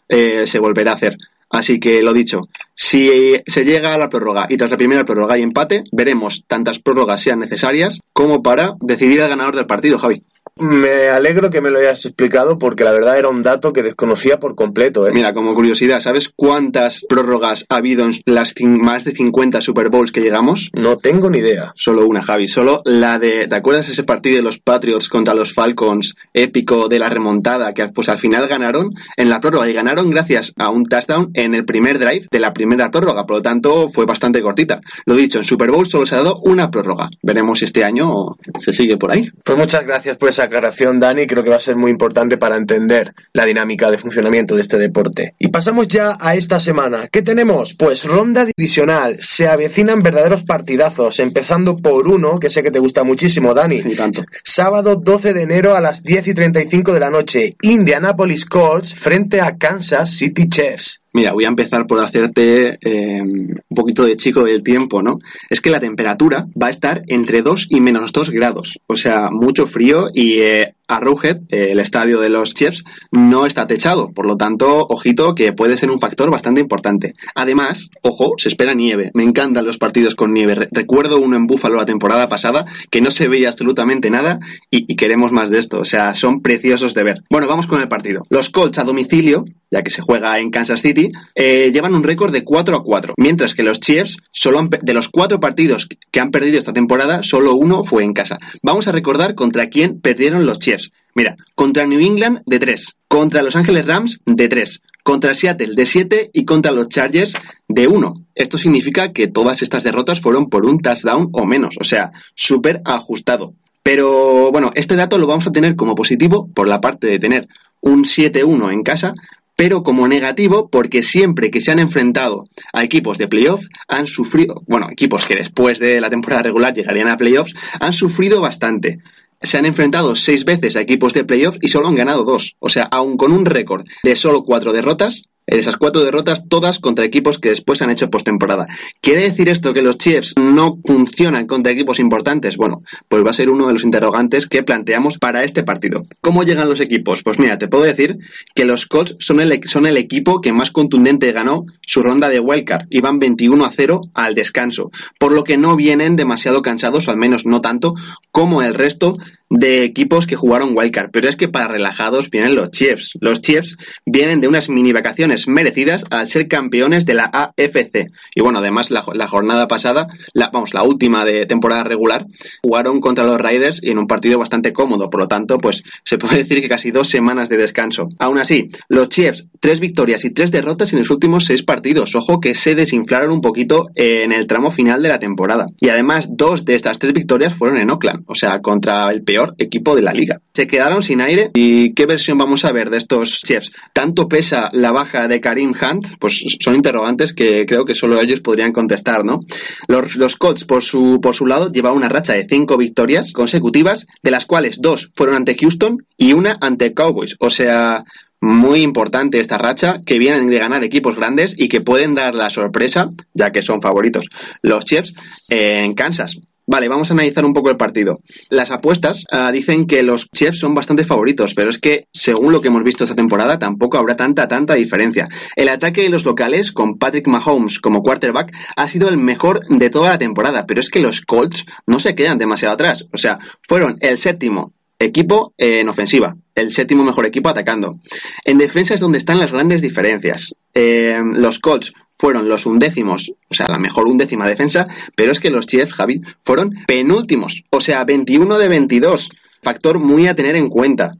eh, 0.09 0.45
se 0.47 0.59
volverá 0.59 0.93
a 0.93 0.95
hacer. 0.95 1.17
Así 1.51 1.79
que 1.79 2.03
lo 2.03 2.13
dicho, 2.13 2.49
si 2.75 3.37
se 3.47 3.65
llega 3.65 3.95
a 3.95 3.99
la 3.99 4.09
prórroga 4.09 4.47
y 4.49 4.57
tras 4.57 4.71
la 4.71 4.77
primera 4.77 5.05
prórroga 5.05 5.35
hay 5.35 5.43
empate, 5.43 5.85
veremos 5.93 6.45
tantas 6.47 6.79
prórrogas 6.79 7.23
sean 7.23 7.39
necesarias 7.39 8.01
como 8.13 8.43
para 8.43 8.75
decidir 8.81 9.21
el 9.21 9.29
ganador 9.29 9.55
del 9.55 9.67
partido, 9.67 9.99
Javi. 9.99 10.23
Me 10.59 11.11
alegro 11.11 11.51
que 11.51 11.61
me 11.61 11.69
lo 11.69 11.79
hayas 11.79 12.07
explicado 12.07 12.59
porque 12.59 12.83
la 12.83 12.91
verdad 12.91 13.19
era 13.19 13.29
un 13.29 13.43
dato 13.43 13.75
que 13.75 13.83
desconocía 13.83 14.39
por 14.39 14.55
completo. 14.55 15.07
¿eh? 15.07 15.13
Mira, 15.13 15.35
como 15.35 15.55
curiosidad, 15.55 16.01
¿sabes 16.01 16.31
cuántas 16.35 17.05
prórrogas 17.07 17.67
ha 17.69 17.77
habido 17.77 18.07
en 18.07 18.13
las 18.25 18.55
más 18.63 19.05
de 19.05 19.13
50 19.13 19.61
Super 19.61 19.91
Bowls 19.91 20.13
que 20.13 20.23
llegamos? 20.23 20.71
No 20.73 20.97
tengo 20.97 21.29
ni 21.29 21.39
idea. 21.39 21.73
Solo 21.75 22.07
una, 22.07 22.23
Javi. 22.23 22.49
Solo 22.49 22.81
la 22.87 23.19
de. 23.19 23.49
¿Te 23.49 23.55
acuerdas 23.55 23.91
ese 23.91 24.05
partido 24.05 24.37
de 24.37 24.43
los 24.43 24.59
Patriots 24.59 25.11
contra 25.11 25.35
los 25.35 25.53
Falcons 25.53 26.15
épico 26.33 26.89
de 26.89 27.01
la 27.01 27.11
remontada 27.11 27.75
que 27.75 27.89
pues 27.89 28.09
al 28.09 28.17
final 28.17 28.49
ganaron 28.49 28.95
en 29.19 29.29
la 29.29 29.41
prórroga 29.41 29.69
y 29.69 29.75
ganaron 29.75 30.09
gracias 30.09 30.55
a 30.57 30.71
un 30.71 30.87
touchdown 30.87 31.33
en 31.35 31.55
el 31.55 31.67
primer 31.67 31.99
drive 31.99 32.29
de 32.31 32.41
la 32.41 32.55
primera 32.55 32.91
prórroga? 32.91 33.27
Por 33.27 33.37
lo 33.37 33.43
tanto, 33.43 33.91
fue 33.91 34.07
bastante 34.07 34.41
cortita. 34.41 34.81
Lo 35.05 35.17
dicho, 35.17 35.37
en 35.37 35.45
Super 35.45 35.71
Bowl 35.71 35.87
solo 35.87 36.07
se 36.07 36.15
ha 36.15 36.19
dado 36.19 36.41
una 36.45 36.71
prórroga. 36.71 37.11
Veremos 37.23 37.59
si 37.59 37.67
este 37.67 37.85
año 37.85 38.37
se 38.59 38.73
sigue 38.73 38.97
por 38.97 39.13
ahí. 39.13 39.29
Pues 39.45 39.59
muchas 39.59 39.85
gracias 39.85 40.17
por 40.17 40.31
esa 40.31 40.46
aclaración, 40.47 40.99
Dani. 40.99 41.27
Creo 41.27 41.45
que 41.45 41.51
va 41.51 41.57
a 41.57 41.61
ser 41.61 41.77
muy 41.77 41.91
importante 41.91 42.37
para 42.37 42.57
entender 42.57 43.15
la 43.33 43.45
dinámica 43.45 43.91
de 43.91 43.99
funcionamiento 43.99 44.55
de 44.55 44.63
este 44.63 44.79
deporte. 44.79 45.35
Y 45.39 45.49
pasamos 45.49 45.89
ya 45.89 46.17
a 46.21 46.35
esta 46.35 46.59
semana. 46.61 47.09
¿Qué 47.09 47.23
tenemos? 47.23 47.75
Pues 47.75 48.05
ronda 48.05 48.45
divisional. 48.45 49.19
Se 49.21 49.49
avecinan 49.49 50.03
verdaderos 50.03 50.43
partidazos, 50.43 51.21
empezando 51.21 51.77
por 51.77 52.09
uno 52.09 52.39
que 52.39 52.51
sé 52.51 52.63
que 52.63 52.71
te 52.71 52.79
gusta 52.79 53.05
muchísimo, 53.05 53.55
Dani. 53.55 53.83
Y 53.85 53.95
tanto. 53.95 54.23
Sábado 54.43 54.97
12 54.97 55.35
de 55.35 55.43
enero 55.43 55.77
a 55.77 55.81
las 55.81 56.03
10 56.03 56.29
y 56.29 56.35
35 56.35 56.93
de 56.93 57.01
la 57.01 57.11
noche. 57.11 57.57
Indianapolis 57.63 58.47
Colts 58.47 58.95
frente 58.95 59.41
a 59.41 59.57
Kansas 59.57 60.11
City 60.11 60.49
Chiefs. 60.49 61.03
Mira, 61.17 61.33
voy 61.33 61.47
a 61.47 61.49
empezar 61.49 61.87
por 61.87 61.99
hacerte 62.01 62.79
eh, 62.83 63.23
un 63.23 63.75
poquito 63.75 64.05
de 64.05 64.17
chico 64.17 64.45
del 64.45 64.63
tiempo, 64.63 65.01
¿no? 65.01 65.19
Es 65.49 65.63
que 65.63 65.71
la 65.71 65.81
temperatura 65.81 66.47
va 66.63 66.67
a 66.67 66.71
estar 66.71 67.05
entre 67.07 67.41
2 67.41 67.69
y 67.71 67.81
menos 67.81 68.13
2 68.13 68.29
grados. 68.33 68.81
O 68.87 68.97
sea, 68.97 69.31
mucho 69.31 69.67
frío 69.67 70.11
y 70.13 70.41
eh, 70.41 70.75
Arrowhead, 70.89 71.43
eh, 71.51 71.69
el 71.73 71.81
estadio 71.81 72.21
de 72.21 72.29
los 72.29 72.55
Chiefs, 72.55 72.85
no 73.11 73.47
está 73.47 73.67
techado. 73.67 74.13
Por 74.13 74.27
lo 74.27 74.37
tanto, 74.37 74.87
ojito 74.89 75.35
que 75.35 75.53
puede 75.53 75.77
ser 75.77 75.91
un 75.91 76.01
factor 76.01 76.31
bastante 76.31 76.61
importante. 76.61 77.15
Además, 77.35 77.91
ojo, 78.03 78.35
se 78.39 78.49
espera 78.49 78.75
nieve. 78.75 79.11
Me 79.15 79.23
encantan 79.23 79.65
los 79.65 79.79
partidos 79.79 80.15
con 80.15 80.33
nieve. 80.33 80.69
recuerdo 80.71 81.19
uno 81.19 81.37
en 81.37 81.47
Búfalo 81.47 81.77
la 81.77 81.87
temporada 81.87 82.29
pasada 82.29 82.65
que 82.91 83.01
no 83.01 83.11
se 83.11 83.29
veía 83.29 83.49
absolutamente 83.49 84.11
nada 84.11 84.39
y, 84.71 84.87
queremos 84.97 85.33
más 85.33 85.51
de 85.51 85.59
esto. 85.59 85.81
O 85.81 85.85
sea, 85.85 86.15
son 86.15 86.41
preciosos 86.41 86.95
de 86.95 87.03
ver. 87.03 87.19
Bueno, 87.31 87.47
vamos 87.47 87.67
con 87.67 87.81
el 87.81 87.89
partido. 87.89 88.27
Los 88.31 88.51
Colts 88.51 88.79
a 88.79 88.85
domicilio, 88.85 89.45
ya 89.71 89.83
que 89.83 89.91
se 89.91 90.01
juega 90.01 90.39
en 90.39 90.51
Kansas 90.51 90.81
City, 90.81 91.11
eh, 91.35 91.71
llevan 91.73 91.95
un 91.95 92.03
récord 92.03 92.33
de 92.33 92.45
4 92.45 92.77
a 92.77 92.83
4. 92.83 93.15
Mientras 93.19 93.55
que 93.55 93.63
los 93.63 93.81
Chiefs, 93.81 94.19
solo 94.31 94.67
de 94.83 94.95
los 94.95 95.09
cuatro 95.09 95.41
partidos 95.41 95.89
que 96.11 96.21
han 96.21 96.31
perdido 96.31 96.59
esta 96.59 96.73
temporada, 96.73 97.23
solo 97.23 97.55
uno 97.55 97.85
fue 97.85 98.05
en 98.05 98.15
casa. 98.15 98.39
Vamos 98.63 98.89
a 98.89 98.93
recordar 98.93 99.35
contra 99.35 99.69
quién 99.69 100.01
perdieron 100.01 100.47
los 100.47 100.59
Chiefs. 100.59 100.76
Mira, 101.15 101.37
contra 101.55 101.87
New 101.87 102.01
England 102.01 102.43
de 102.47 102.59
3, 102.59 102.97
contra 103.09 103.43
Los 103.43 103.57
Ángeles 103.57 103.87
Rams 103.87 104.19
de 104.27 104.49
3, 104.49 104.83
contra 105.03 105.35
Seattle 105.35 105.75
de 105.75 105.87
7 105.87 106.31
y 106.33 106.45
contra 106.45 106.73
los 106.73 106.89
Chargers 106.89 107.35
de 107.69 107.87
1. 107.87 108.15
Esto 108.35 108.59
significa 108.59 109.13
que 109.13 109.29
todas 109.29 109.63
estas 109.63 109.85
derrotas 109.85 110.21
fueron 110.21 110.49
por 110.49 110.67
un 110.67 110.81
touchdown 110.81 111.31
o 111.33 111.47
menos, 111.47 111.77
o 111.81 111.85
sea, 111.85 112.11
súper 112.35 112.81
ajustado. 112.85 113.55
Pero 113.83 114.51
bueno, 114.51 114.73
este 114.75 114.97
dato 114.97 115.17
lo 115.17 115.29
vamos 115.29 115.47
a 115.47 115.53
tener 115.53 115.77
como 115.77 115.95
positivo 115.95 116.49
por 116.53 116.67
la 116.67 116.81
parte 116.81 117.07
de 117.07 117.21
tener 117.21 117.47
un 117.81 118.05
7-1 118.05 118.73
en 118.73 118.83
casa, 118.83 119.15
pero 119.55 119.85
como 119.85 120.09
negativo 120.09 120.69
porque 120.69 121.03
siempre 121.03 121.51
que 121.51 121.61
se 121.61 121.71
han 121.71 121.79
enfrentado 121.79 122.45
a 122.73 122.83
equipos 122.83 123.17
de 123.17 123.29
playoff 123.29 123.65
han 123.87 124.09
sufrido, 124.09 124.65
bueno, 124.67 124.89
equipos 124.91 125.25
que 125.25 125.37
después 125.37 125.79
de 125.79 126.01
la 126.01 126.11
temporada 126.11 126.43
regular 126.43 126.75
llegarían 126.75 127.09
a 127.09 127.17
playoffs, 127.17 127.55
han 127.79 127.93
sufrido 127.93 128.41
bastante 128.41 128.99
se 129.41 129.59
han 129.59 129.67
enfrentado 129.67 130.17
seis 130.17 130.45
veces 130.45 130.77
a 130.77 130.81
equipos 130.81 131.13
de 131.13 131.25
playoff 131.25 131.57
y 131.61 131.69
solo 131.69 131.89
han 131.89 131.95
ganado 131.95 132.25
dos. 132.25 132.57
O 132.59 132.69
sea, 132.69 132.85
aun 132.85 133.17
con 133.17 133.33
un 133.33 133.47
récord 133.47 133.87
de 134.03 134.17
solo 134.17 134.45
cuatro 134.45 134.73
derrotas, 134.73 135.23
Esas 135.47 135.77
cuatro 135.77 136.03
derrotas, 136.03 136.43
todas 136.49 136.81
contra 136.81 137.05
equipos 137.05 137.39
que 137.39 137.51
después 137.51 137.81
han 137.81 137.91
hecho 137.91 138.11
postemporada. 138.11 138.67
¿Quiere 139.01 139.23
decir 139.23 139.49
esto 139.49 139.73
que 139.73 139.83
los 139.83 139.97
Chiefs 139.97 140.35
no 140.37 140.79
funcionan 140.85 141.47
contra 141.47 141.73
equipos 141.73 142.01
importantes? 142.01 142.57
Bueno, 142.57 142.83
pues 143.09 143.25
va 143.25 143.31
a 143.31 143.35
ser 143.35 143.49
uno 143.51 143.69
de 143.69 143.73
los 143.73 143.85
interrogantes 143.85 144.49
que 144.49 144.65
planteamos 144.65 145.19
para 145.19 145.45
este 145.45 145.63
partido. 145.63 146.05
¿Cómo 146.21 146.43
llegan 146.43 146.69
los 146.69 146.81
equipos? 146.81 147.23
Pues 147.23 147.39
mira, 147.39 147.59
te 147.59 147.69
puedo 147.69 147.85
decir 147.85 148.19
que 148.57 148.65
los 148.65 148.87
Colts 148.87 149.17
son 149.21 149.41
el, 149.41 149.97
equipo 149.97 150.41
que 150.41 150.53
más 150.53 150.73
contundente 150.73 151.31
ganó 151.31 151.67
su 151.81 152.03
ronda 152.03 152.29
de 152.29 152.41
wildcard. 152.41 152.87
Iban 152.91 153.21
21 153.21 153.65
a 153.65 153.71
0 153.71 154.01
al 154.15 154.35
descanso, 154.35 154.91
por 155.19 155.33
lo 155.33 155.45
que 155.45 155.57
no 155.57 155.77
vienen 155.77 156.17
demasiado 156.17 156.61
cansados, 156.61 157.07
o 157.07 157.13
al 157.13 157.19
menos 157.19 157.47
no 157.47 157.61
tanto, 157.61 157.95
como 158.33 158.63
el 158.63 158.75
resto 158.75 159.17
de 159.49 159.85
equipos 159.85 160.27
que 160.27 160.37
jugaron 160.37 160.77
wildcard, 160.77 161.11
pero 161.11 161.29
es 161.29 161.37
que 161.37 161.49
para 161.49 161.69
relajados 161.69 162.31
vienen 162.31 162.55
los 162.55 162.71
Chiefs. 162.71 163.13
Los 163.21 163.41
Chiefs 163.41 163.77
vienen 164.05 164.41
de 164.41 164.49
unas 164.49 164.69
mini 164.69 164.93
vacaciones 164.93 165.47
merecidas 165.49 166.05
al 166.11 166.29
ser 166.29 166.49
campeones 166.49 167.07
de 167.07 167.15
la 167.15 167.31
AFC. 167.33 168.11
Y 168.35 168.41
bueno, 168.41 168.59
además 168.59 168.91
la, 168.91 169.03
jornada 169.03 169.69
pasada, 169.69 170.09
la, 170.33 170.51
vamos, 170.51 170.75
la 170.75 170.83
última 170.83 171.25
de 171.25 171.47
temporada 171.47 171.85
regular, 171.85 172.27
jugaron 172.63 173.01
contra 173.01 173.25
los 173.25 173.41
Raiders 173.41 173.81
y 173.83 173.91
en 173.91 173.99
un 173.99 174.07
partido 174.07 174.39
bastante 174.39 174.73
cómodo, 174.73 175.11
por 175.11 175.21
lo 175.21 175.29
tanto, 175.29 175.59
pues 175.59 175.83
se 176.05 176.19
puede 176.19 176.39
decir 176.45 176.61
que 176.61 176.69
casi 176.69 176.91
dos 176.91 177.09
semanas 177.09 177.49
de 177.49 177.57
descanso. 177.57 178.09
Aún 178.19 178.39
así, 178.39 178.69
los 178.89 179.09
Chiefs, 179.09 179.47
tres 179.61 179.81
victorias 179.81 180.25
y 180.25 180.31
tres 180.31 180.51
derrotas 180.51 180.93
en 180.93 181.01
los 181.01 181.11
últimos 181.11 181.45
seis 181.45 181.63
partidos. 181.63 182.15
Ojo 182.15 182.41
que 182.41 182.55
se 182.55 182.75
desinflaron 182.75 183.31
un 183.31 183.41
poquito 183.41 183.89
en 183.95 184.33
el 184.33 184.47
tramo 184.47 184.71
final 184.71 185.03
de 185.03 185.09
la 185.09 185.19
temporada. 185.19 185.67
Y 185.81 185.89
además, 185.89 186.29
dos 186.31 186.65
de 186.65 186.75
estas 186.75 186.99
tres 186.99 187.13
victorias 187.13 187.55
fueron 187.55 187.79
en 187.79 187.91
Oakland, 187.91 188.25
o 188.27 188.35
sea, 188.35 188.61
contra 188.61 189.11
el 189.11 189.23
peor 189.23 189.36
equipo 189.59 189.95
de 189.97 190.03
la 190.03 190.13
liga. 190.13 190.41
Se 190.53 190.67
quedaron 190.67 191.03
sin 191.03 191.21
aire 191.21 191.51
y 191.55 191.93
¿qué 191.95 192.07
versión 192.07 192.39
vamos 192.39 192.65
a 192.65 192.73
ver 192.73 192.91
de 192.91 192.99
estos 192.99 193.43
Chiefs? 193.43 193.73
¿Tanto 193.93 194.29
pesa 194.29 194.71
la 194.73 194.93
baja 194.93 195.29
de 195.29 195.41
Karim 195.41 195.73
Hunt? 195.73 196.19
Pues 196.19 196.43
son 196.61 196.75
interrogantes 196.75 197.33
que 197.33 197.67
creo 197.67 197.85
que 197.85 197.95
solo 197.95 198.21
ellos 198.21 198.41
podrían 198.41 198.73
contestar, 198.73 199.25
¿no? 199.25 199.41
Los, 199.89 200.17
los 200.17 200.37
Colts, 200.37 200.65
por 200.65 200.83
su, 200.83 201.21
por 201.21 201.35
su 201.35 201.47
lado, 201.47 201.71
llevan 201.71 201.95
una 201.95 202.09
racha 202.09 202.35
de 202.35 202.47
cinco 202.49 202.77
victorias 202.77 203.33
consecutivas, 203.33 204.07
de 204.23 204.31
las 204.31 204.47
cuales 204.47 204.81
dos 204.81 205.11
fueron 205.15 205.37
ante 205.37 205.57
Houston 205.57 205.99
y 206.17 206.33
una 206.33 206.57
ante 206.61 206.95
Cowboys. 206.95 207.37
O 207.39 207.51
sea, 207.51 208.05
muy 208.41 208.83
importante 208.83 209.41
esta 209.41 209.59
racha, 209.59 210.01
que 210.05 210.19
vienen 210.19 210.49
de 210.49 210.59
ganar 210.59 210.85
equipos 210.85 211.17
grandes 211.17 211.55
y 211.57 211.69
que 211.69 211.81
pueden 211.81 212.15
dar 212.15 212.35
la 212.35 212.51
sorpresa, 212.51 213.09
ya 213.35 213.51
que 213.51 213.63
son 213.63 213.81
favoritos 213.81 214.27
los 214.63 214.85
Chiefs, 214.85 215.15
en 215.49 215.95
Kansas. 215.95 216.37
Vale, 216.69 216.89
vamos 216.89 217.11
a 217.11 217.15
analizar 217.15 217.45
un 217.45 217.55
poco 217.55 217.71
el 217.71 217.77
partido. 217.77 218.21
Las 218.51 218.73
apuestas 218.73 219.25
uh, 219.33 219.53
dicen 219.53 219.87
que 219.87 220.03
los 220.03 220.29
Chiefs 220.31 220.59
son 220.59 220.75
bastante 220.75 221.05
favoritos, 221.05 221.55
pero 221.55 221.71
es 221.71 221.79
que, 221.79 222.09
según 222.13 222.53
lo 222.53 222.61
que 222.61 222.69
hemos 222.69 222.83
visto 222.83 223.05
esta 223.05 223.15
temporada, 223.15 223.59
tampoco 223.59 223.99
habrá 223.99 224.17
tanta, 224.17 224.49
tanta 224.49 224.75
diferencia. 224.75 225.29
El 225.55 225.69
ataque 225.69 226.03
de 226.03 226.09
los 226.09 226.25
locales, 226.25 226.73
con 226.73 226.99
Patrick 226.99 227.29
Mahomes 227.29 227.79
como 227.79 228.03
quarterback, 228.03 228.53
ha 228.75 228.89
sido 228.89 229.09
el 229.09 229.17
mejor 229.17 229.61
de 229.69 229.91
toda 229.91 230.11
la 230.11 230.19
temporada, 230.19 230.67
pero 230.67 230.81
es 230.81 230.91
que 230.91 230.99
los 230.99 231.21
Colts 231.21 231.65
no 231.87 232.01
se 232.01 232.17
quedan 232.17 232.39
demasiado 232.39 232.75
atrás. 232.75 233.07
O 233.13 233.19
sea, 233.19 233.39
fueron 233.63 233.97
el 234.01 234.19
séptimo 234.19 234.73
equipo 234.99 235.53
en 235.59 235.89
ofensiva, 235.89 236.37
el 236.55 236.73
séptimo 236.73 237.05
mejor 237.05 237.27
equipo 237.27 237.49
atacando. 237.49 238.01
En 238.45 238.59
defensa 238.59 238.95
es 238.95 239.01
donde 239.01 239.19
están 239.19 239.39
las 239.39 239.53
grandes 239.53 239.83
diferencias. 239.83 240.55
Eh, 240.75 241.21
los 241.35 241.59
Colts 241.59 241.93
fueron 242.17 242.49
los 242.49 242.67
undécimos, 242.67 243.33
o 243.51 243.55
sea, 243.55 243.69
la 243.69 243.79
mejor 243.79 244.07
undécima 244.07 244.49
defensa, 244.49 244.87
pero 245.15 245.33
es 245.33 245.41
que 245.41 245.51
los 245.51 245.67
Chiefs, 245.67 245.93
Javi, 245.93 246.23
fueron 246.45 246.75
penúltimos, 246.87 247.65
o 247.71 247.81
sea, 247.81 248.05
21 248.05 248.59
de 248.59 248.69
22. 248.69 249.29
Factor 249.63 249.99
muy 249.99 250.27
a 250.27 250.37
tener 250.37 250.57
en 250.57 250.69
cuenta. 250.69 251.13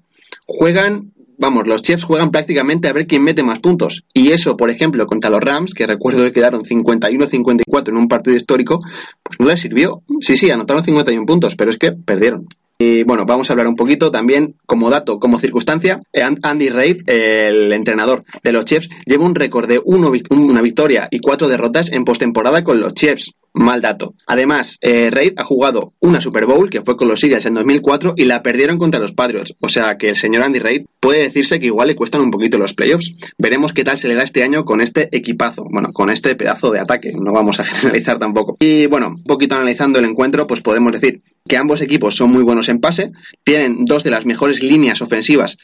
Juegan 0.47 1.13
vamos, 1.39 1.67
los 1.67 1.83
Chiefs 1.83 2.05
juegan 2.05 2.31
prácticamente 2.31 2.89
a 2.89 2.93
ver 2.93 3.07
quién 3.07 3.23
mete 3.23 3.43
más 3.43 3.59
puntos. 3.59 4.05
Y 4.13 4.31
eso, 4.33 4.57
por 4.57 4.71
ejemplo, 4.71 5.07
contra 5.07 5.31
los 5.31 5.43
Rams, 5.43 5.75
que 5.75 5.87
recuerdo 5.87 6.25
que 6.25 6.33
quedaron 6.33 6.63
51-54 6.63 7.89
en 7.89 7.97
un 7.97 8.09
partido 8.09 8.37
histórico, 8.37 8.81
pues 9.23 9.39
no 9.39 9.47
les 9.47 9.61
sirvió. 9.61 10.03
Sí, 10.21 10.37
sí, 10.37 10.51
anotaron 10.51 10.85
51 10.85 11.27
puntos, 11.27 11.57
pero 11.57 11.71
es 11.71 11.79
que 11.79 11.93
perdieron. 11.93 12.47
Y 12.79 13.05
bueno, 13.05 13.25
vamos 13.25 13.49
a 13.49 13.55
hablar 13.55 13.69
un 13.69 13.77
poquito 13.77 14.11
también 14.11 14.57
como 14.67 14.91
dato, 14.91 15.19
como 15.19 15.41
circunstancia. 15.41 16.01
Andy 16.43 16.69
Reid, 16.69 17.09
el 17.09 17.73
entrenador 17.73 18.25
de 18.43 18.53
los 18.53 18.67
Chiefs, 18.67 18.91
lleva 19.07 19.25
un 19.25 19.35
récord 19.35 19.67
de 19.67 19.81
una 19.85 20.61
victoria 20.61 21.09
y 21.11 21.21
cuatro 21.21 21.49
derrotas 21.49 21.91
en 21.91 22.05
postemporada 22.05 22.65
con 22.65 22.79
los 22.81 22.93
Chiefs. 22.93 23.33
Mal 23.59 23.81
dato. 23.81 24.13
Además, 24.27 24.77
eh, 24.83 25.09
Reid 25.11 25.33
ha 25.39 25.43
jugado 25.43 25.95
una 26.03 26.21
Super 26.21 26.45
Bowl, 26.45 26.69
que 26.69 26.83
fue 26.83 26.99
con 26.99 27.09
los 27.09 27.25
Eagles 27.25 27.47
en 27.47 27.55
2004, 27.55 28.13
y 28.15 28.27
la 28.27 28.43
perdieron 28.43 28.77
contra 28.77 29.01
los 29.01 29.13
Patriots. 29.13 29.55
O 29.61 29.71
sea 29.71 29.97
que 29.97 30.11
el 30.11 30.17
señor 30.17 30.43
Andy 30.43 30.59
Reid 30.59 30.85
puede 31.01 31.23
decirse 31.23 31.59
que 31.59 31.69
igual 31.69 31.89
le 31.89 31.97
cuestan 31.97 32.21
un 32.21 32.31
poquito 32.31 32.59
los 32.59 32.75
playoffs. 32.75 33.15
Veremos 33.39 33.73
qué 33.73 33.83
tal 33.83 33.99
se 33.99 34.09
le 34.09 34.15
da 34.15 34.25
este 34.25 34.43
año 34.43 34.67
con 34.67 34.83
este 34.83 35.09
equipazo. 35.17 35.65
Bueno, 35.73 35.89
con 35.95 36.11
este 36.11 36.37
pedazo 36.37 36.71
de 36.71 36.81
ataque. 36.81 37.13
No 37.19 37.33
vamos 37.33 37.59
a 37.59 37.65
generalizar 37.65 38.19
tampoco. 38.19 38.59
Y 38.61 38.85
bueno, 38.89 39.09
un 39.09 39.25
poquito 39.25 39.55
analizando 39.55 40.01
el 40.01 40.05
encuentro, 40.05 40.47
pues 40.47 40.61
podemos 40.61 40.93
decir 40.93 41.23
que 41.49 41.57
ambos 41.57 41.81
equipos 41.81 42.15
son 42.15 42.33
muy 42.33 42.43
buenos 42.43 42.66
en 42.69 42.81
pase, 42.81 43.13
tienen 43.45 43.85
dos 43.85 44.05
de 44.05 44.11
las 44.11 44.27
mejores 44.27 44.63
líneas 44.63 45.01
ofensivas 45.01 45.59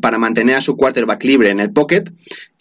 para 0.00 0.18
mantener 0.18 0.56
a 0.56 0.62
su 0.62 0.76
quarterback 0.76 1.24
libre 1.24 1.50
en 1.50 1.60
el 1.60 1.72
pocket 1.72 2.04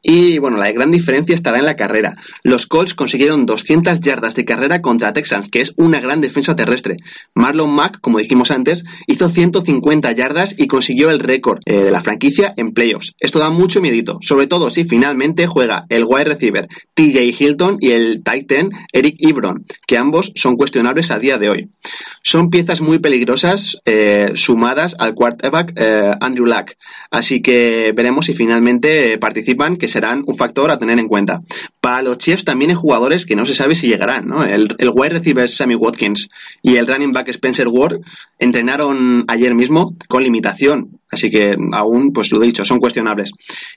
y 0.07 0.37
bueno, 0.37 0.57
la 0.57 0.71
gran 0.71 0.91
diferencia 0.91 1.33
estará 1.33 1.57
en 1.57 1.65
la 1.65 1.75
carrera. 1.75 2.15
Los 2.43 2.67
Colts 2.67 2.93
consiguieron 2.93 3.47
200 3.47 3.99
yardas 4.01 4.35
de 4.35 4.45
carrera 4.45 4.83
contra 4.83 5.13
Texans, 5.13 5.49
que 5.49 5.61
es 5.61 5.73
una 5.77 5.99
gran 5.99 6.21
defensa 6.21 6.55
terrestre. 6.55 6.97
Marlon 7.33 7.73
Mack, 7.73 7.99
como 8.01 8.19
dijimos 8.19 8.51
antes, 8.51 8.85
hizo 9.07 9.29
150 9.29 10.11
yardas 10.11 10.53
y 10.59 10.67
consiguió 10.67 11.09
el 11.09 11.19
récord 11.19 11.59
eh, 11.65 11.85
de 11.85 11.89
la 11.91 12.01
franquicia 12.01 12.53
en 12.55 12.73
playoffs. 12.73 13.15
Esto 13.19 13.39
da 13.39 13.49
mucho 13.49 13.81
miedito, 13.81 14.19
sobre 14.21 14.45
todo 14.45 14.69
si 14.69 14.83
finalmente 14.83 15.47
juega 15.47 15.87
el 15.89 16.03
wide 16.05 16.25
receiver 16.25 16.67
TJ 16.93 17.35
Hilton 17.39 17.77
y 17.79 17.89
el 17.89 18.21
tight 18.23 18.51
end 18.51 18.73
Eric 18.93 19.15
Ebron, 19.17 19.65
que 19.87 19.97
ambos 19.97 20.31
son 20.35 20.55
cuestionables 20.55 21.09
a 21.09 21.17
día 21.17 21.39
de 21.39 21.49
hoy. 21.49 21.69
Son 22.21 22.51
piezas 22.51 22.79
muy 22.79 22.99
peligrosas 22.99 23.77
eh, 23.85 24.33
sumadas 24.35 24.95
al 24.99 25.15
quarterback 25.15 25.73
eh, 25.75 26.13
Andrew 26.21 26.45
Luck, 26.45 26.73
así 27.09 27.41
que 27.41 27.91
veremos 27.95 28.27
si 28.27 28.35
finalmente 28.35 29.17
participan, 29.17 29.77
que 29.77 29.94
serán 29.95 30.23
un 30.27 30.35
factor 30.35 30.69
a 30.71 30.77
tener 30.77 30.99
en 30.99 31.07
cuenta. 31.07 31.41
Para 31.79 32.01
los 32.01 32.17
Chiefs 32.17 32.43
también 32.43 32.71
hay 32.71 32.75
jugadores 32.75 33.25
que 33.25 33.37
no 33.37 33.45
se 33.45 33.55
sabe 33.55 33.75
si 33.75 33.87
llegarán. 33.87 34.29
El, 34.45 34.75
el 34.77 34.91
wide 34.93 35.19
receiver 35.19 35.47
Sammy 35.47 35.75
Watkins 35.75 36.27
y 36.61 36.75
el 36.75 36.85
running 36.85 37.13
back 37.13 37.29
Spencer 37.29 37.69
Ward 37.69 38.01
entrenaron 38.37 39.23
ayer 39.29 39.55
mismo 39.55 39.95
con 40.09 40.21
limitación, 40.21 40.99
así 41.09 41.29
que 41.29 41.55
aún, 41.71 42.11
pues 42.11 42.29
lo 42.33 42.39
dicho, 42.41 42.65
son 42.65 42.79
cuestionables. 42.79 43.31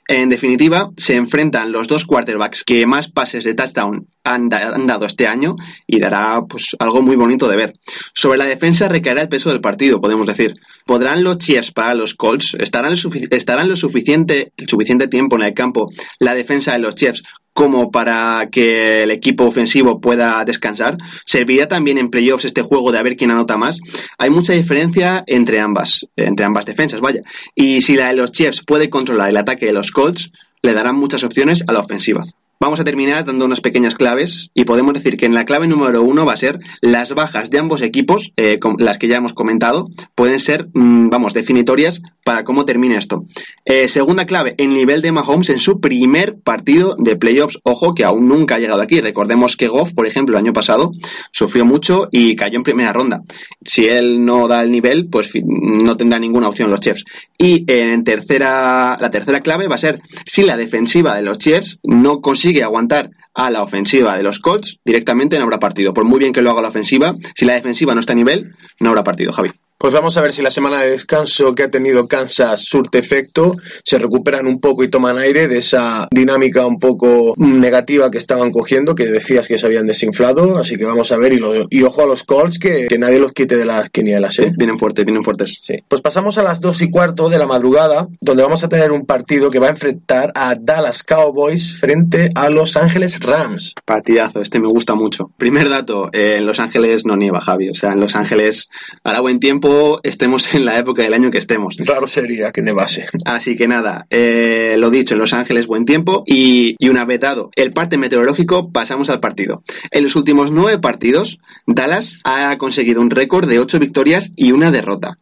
En 0.09 0.29
definitiva, 0.29 0.91
se 0.97 1.15
enfrentan 1.15 1.71
los 1.71 1.87
dos 1.87 2.05
quarterbacks 2.05 2.65
que 2.65 2.85
más 2.85 3.09
pases 3.09 3.45
de 3.45 3.55
touchdown 3.55 4.07
han, 4.35 4.49
dado 4.49 5.06
este 5.06 5.26
año 5.26 5.56
y 5.87 5.99
dará 5.99 6.42
pues 6.49 6.76
algo 6.78 7.02
muy 7.02 7.16
bonito 7.16 7.49
de 7.49 7.56
ver. 7.56 7.73
Sobre 8.14 8.38
la 8.38 8.47
defensa 8.47 8.88
recaerá 8.88 9.23
el 9.23 9.28
peso 9.28 9.50
del 9.50 9.61
partido, 9.61 10.00
podemos 10.00 10.26
decir. 10.26 10.54
¿Podrán 10.87 11.23
los 11.23 11.38
Chiefs 11.38 11.73
para 11.73 11.94
los 11.94 12.14
Colts? 12.14 12.56
¿Estarán, 12.58 12.94
estarán 13.30 13.68
lo 13.68 13.76
suficiente, 13.76 14.52
el 14.56 14.68
suficiente 14.68 15.08
tiempo 15.08 15.37
en 15.37 15.42
el 15.42 15.52
campo 15.52 15.87
la 16.18 16.35
defensa 16.35 16.73
de 16.73 16.78
los 16.78 16.94
Chiefs 16.94 17.23
como 17.58 17.90
para 17.90 18.50
que 18.52 19.02
el 19.02 19.11
equipo 19.11 19.44
ofensivo 19.44 20.00
pueda 20.00 20.44
descansar. 20.44 20.97
¿Serviría 21.26 21.66
también 21.66 21.99
en 21.99 22.08
playoffs 22.08 22.44
este 22.44 22.62
juego 22.62 22.92
de 22.92 22.99
a 22.99 23.02
ver 23.02 23.16
quién 23.16 23.32
anota 23.32 23.56
más? 23.56 23.80
Hay 24.16 24.30
mucha 24.30 24.52
diferencia 24.52 25.25
entre 25.26 25.61
ambas, 25.61 26.06
entre 26.14 26.44
ambas 26.44 26.66
defensas, 26.66 27.00
vaya. 27.00 27.23
Y 27.56 27.80
si 27.80 27.97
la 27.97 28.11
de 28.11 28.14
los 28.14 28.30
Chiefs 28.30 28.62
puede 28.64 28.88
controlar 28.88 29.30
el 29.30 29.37
ataque 29.37 29.66
de 29.66 29.73
los 29.73 29.90
Colts, 29.90 30.30
le 30.62 30.73
darán 30.73 30.94
muchas 30.94 31.25
opciones 31.25 31.64
a 31.66 31.73
la 31.73 31.80
ofensiva. 31.80 32.23
Vamos 32.61 32.81
a 32.81 32.85
terminar 32.85 33.25
dando 33.25 33.45
unas 33.45 33.61
pequeñas 33.61 33.95
claves 33.95 34.50
y 34.53 34.65
podemos 34.65 34.93
decir 34.93 35.17
que 35.17 35.27
en 35.27 35.35
la 35.35 35.45
clave 35.45 35.69
número 35.69 36.03
uno 36.03 36.27
va 36.27 36.33
a 36.33 36.37
ser 36.37 36.59
las 36.81 37.15
bajas 37.15 37.50
de 37.50 37.61
ambos 37.61 37.83
equipos, 37.83 38.33
eh, 38.37 38.59
las 38.79 38.99
que 38.99 39.07
ya 39.07 39.19
hemos 39.19 39.33
comentado, 39.33 39.88
pueden 40.17 40.41
ser, 40.41 40.69
mm, 40.75 41.09
vamos, 41.09 41.35
definitorias 41.35 42.03
para 42.25 42.43
cómo 42.43 42.65
termine 42.65 42.97
esto. 42.97 43.23
Eh, 43.65 43.87
segunda 43.87 44.27
clave, 44.27 44.55
el 44.59 44.71
nivel 44.71 45.03
de 45.03 45.12
Mahomes 45.12 45.50
en 45.50 45.61
su 45.61 45.81
primer 45.81 46.41
partido 46.41 46.97
de 46.99 47.15
playoffs. 47.15 47.61
Ojo 47.62 47.95
que 47.95 48.05
aún 48.05 48.27
nunca 48.27 48.57
ha 48.57 48.59
llegado 48.59 48.83
aquí. 48.83 49.00
Recordemos 49.00 49.57
que 49.57 49.69
Goff, 49.69 49.93
por 49.93 50.09
ejemplo, 50.09 50.37
el 50.37 50.45
año 50.45 50.53
pasado 50.53 50.91
sufrió 51.31 51.65
mucho 51.65 52.09
y 52.11 52.35
cayó 52.35 52.57
en 52.57 52.65
primera 52.65 52.93
ronda. 52.93 53.23
Si 53.65 53.85
él 53.85 54.25
no 54.25 54.49
da 54.49 54.62
el 54.65 54.73
nivel, 54.73 55.09
pues 55.09 55.31
no 55.45 55.97
tendrá 55.97 56.19
ninguna 56.19 56.49
opción 56.49 56.71
los 56.71 56.81
Chiefs. 56.81 57.05
Y 57.38 57.65
en 57.69 58.03
tercera, 58.03 58.99
la 59.00 59.11
tercera 59.12 59.43
clave 59.43 59.69
va 59.69 59.77
a 59.77 59.79
ser 59.79 60.03
si 60.27 60.43
la 60.43 60.57
defensiva 60.57 61.15
de 61.15 61.23
los 61.23 61.38
Chiefs 61.38 61.79
no 61.85 62.21
consigue 62.21 62.48
consigue 62.49 62.64
aguantar 62.64 63.11
a 63.35 63.50
la 63.50 63.62
ofensiva 63.62 64.17
de 64.17 64.23
los 64.23 64.38
Colts, 64.38 64.78
directamente 64.83 65.37
no 65.37 65.45
habrá 65.45 65.59
partido. 65.59 65.93
Por 65.93 66.05
muy 66.05 66.19
bien 66.19 66.33
que 66.33 66.40
lo 66.40 66.50
haga 66.50 66.62
la 66.62 66.69
ofensiva, 66.69 67.14
si 67.35 67.45
la 67.45 67.52
defensiva 67.52 67.95
no 67.95 68.00
está 68.00 68.14
a 68.14 68.17
nivel, 68.17 68.55
no 68.81 68.88
habrá 68.88 69.05
partido, 69.05 69.33
Javi. 69.33 69.50
Pues 69.80 69.94
vamos 69.94 70.16
a 70.16 70.23
ver 70.23 70.32
si 70.32 70.42
la 70.42 70.50
semana 70.50 70.82
de 70.82 70.90
descanso 70.90 71.54
que 71.54 71.62
ha 71.62 71.70
tenido 71.70 72.08
Kansas 72.08 72.64
surte 72.64 72.99
efecto, 72.99 73.54
se 73.85 73.97
recuperan 73.97 74.49
un 74.49 74.58
poco 74.58 74.82
y 74.82 74.88
toman 74.88 75.18
aire 75.18 75.47
de 75.47 75.58
esa 75.58 76.08
dinámica 76.11 76.66
un 76.66 76.80
poco 76.80 77.35
negativa 77.37 78.11
que 78.11 78.18
estaban 78.18 78.50
cogiendo, 78.50 78.97
que 78.97 79.06
decías 79.06 79.47
que 79.47 79.56
se 79.56 79.66
habían 79.66 79.87
desinflado, 79.87 80.58
así 80.58 80.76
que 80.76 80.85
vamos 80.85 81.12
a 81.12 81.16
ver 81.16 81.32
y, 81.32 81.40
y 81.70 81.85
ojo 81.85 82.02
a 82.02 82.06
los 82.06 82.25
Colts 82.25 82.58
que, 82.58 82.88
que, 82.88 82.99
nadie 82.99 83.20
los 83.20 83.32
quite 83.32 83.54
de 83.54 83.64
las 83.64 83.88
quinielas. 83.90 84.40
¿eh? 84.40 84.52
Vienen 84.58 84.80
fuertes, 84.80 85.04
vienen 85.04 85.23
fuertes. 85.23 85.61
Sí. 85.62 85.75
Pues 85.87 86.00
pasamos 86.00 86.38
a 86.38 86.42
las 86.42 86.61
dos 86.61 86.82
y 86.82 86.90
cuarto 86.90 87.28
de 87.28 87.38
la 87.38 87.47
madrugada, 87.47 88.08
donde 88.20 88.42
vamos 88.42 88.64
a 88.64 88.68
tener 88.68 88.90
un 88.90 89.06
partido 89.06 89.49
que 89.49 89.61
va 89.61 89.68
a 89.68 89.70
enfrentar 89.70 90.32
a 90.35 90.56
Dallas 90.56 91.04
Cowboys 91.04 91.78
frente 91.78 92.32
a 92.35 92.50
Los 92.50 92.76
Ángeles 92.76 93.20
Rams. 93.20 93.76
Partidazo, 93.85 94.40
este 94.40 94.58
me 94.58 94.66
gusta 94.66 94.97
mucho. 94.97 95.30
Primer 95.37 95.68
dato, 95.68 96.11
en 96.12 96.47
Los 96.47 96.58
Ángeles 96.58 97.06
no 97.06 97.16
nieva 97.16 97.40
Javi, 97.40 97.68
o 97.68 97.75
sea, 97.75 97.92
en 97.92 98.00
Los 98.00 98.16
Ángeles 98.16 98.70
hará 99.04 99.20
buen 99.20 99.38
tiempo 99.38 99.68
estemos 100.03 100.55
en 100.55 100.65
la 100.65 100.79
época 100.79 101.03
del 101.03 101.15
año 101.15 101.31
que 101.31 101.39
estemos. 101.39 101.77
Raro 101.79 102.07
sería 102.07 102.53
que 102.53 102.63
nevase. 102.63 103.07
Así 103.25 103.57
que 103.57 103.69
nada, 103.69 104.07
eh, 104.11 104.77
lo 104.79 104.91
dicho, 104.91 105.15
en 105.15 105.21
Los 105.21 105.33
Ángeles 105.33 105.67
buen 105.67 105.85
tiempo 105.85 106.23
y, 106.27 106.75
y 106.79 106.89
una 106.89 107.05
vez 107.05 107.21
dado 107.21 107.51
el 107.57 107.73
parte 107.73 107.99
meteorológico, 107.99 108.71
pasamos 108.71 109.11
al 109.11 109.21
partido. 109.21 109.63
En 109.91 110.03
los 110.03 110.17
últimos 110.17 110.51
nueve 110.51 110.79
partidos, 110.79 111.39
Dallas 111.67 112.21
ha 112.25 112.57
conseguido 112.59 113.01
un 113.01 113.11
récord 113.11 113.49
de 113.49 113.59
ocho 113.59 113.79
victorias 113.79 114.31
y 114.37 114.53
una 114.53 114.71
derrota. 114.71 115.19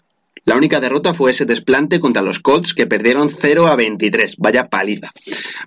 La 0.46 0.56
única 0.56 0.80
derrota 0.80 1.12
fue 1.12 1.32
ese 1.32 1.44
desplante 1.44 1.98
contra 1.98 2.22
los 2.22 2.38
Colts 2.38 2.72
que 2.72 2.86
perdieron 2.86 3.30
0 3.30 3.66
a 3.66 3.74
23. 3.74 4.36
Vaya 4.38 4.68
paliza. 4.68 5.10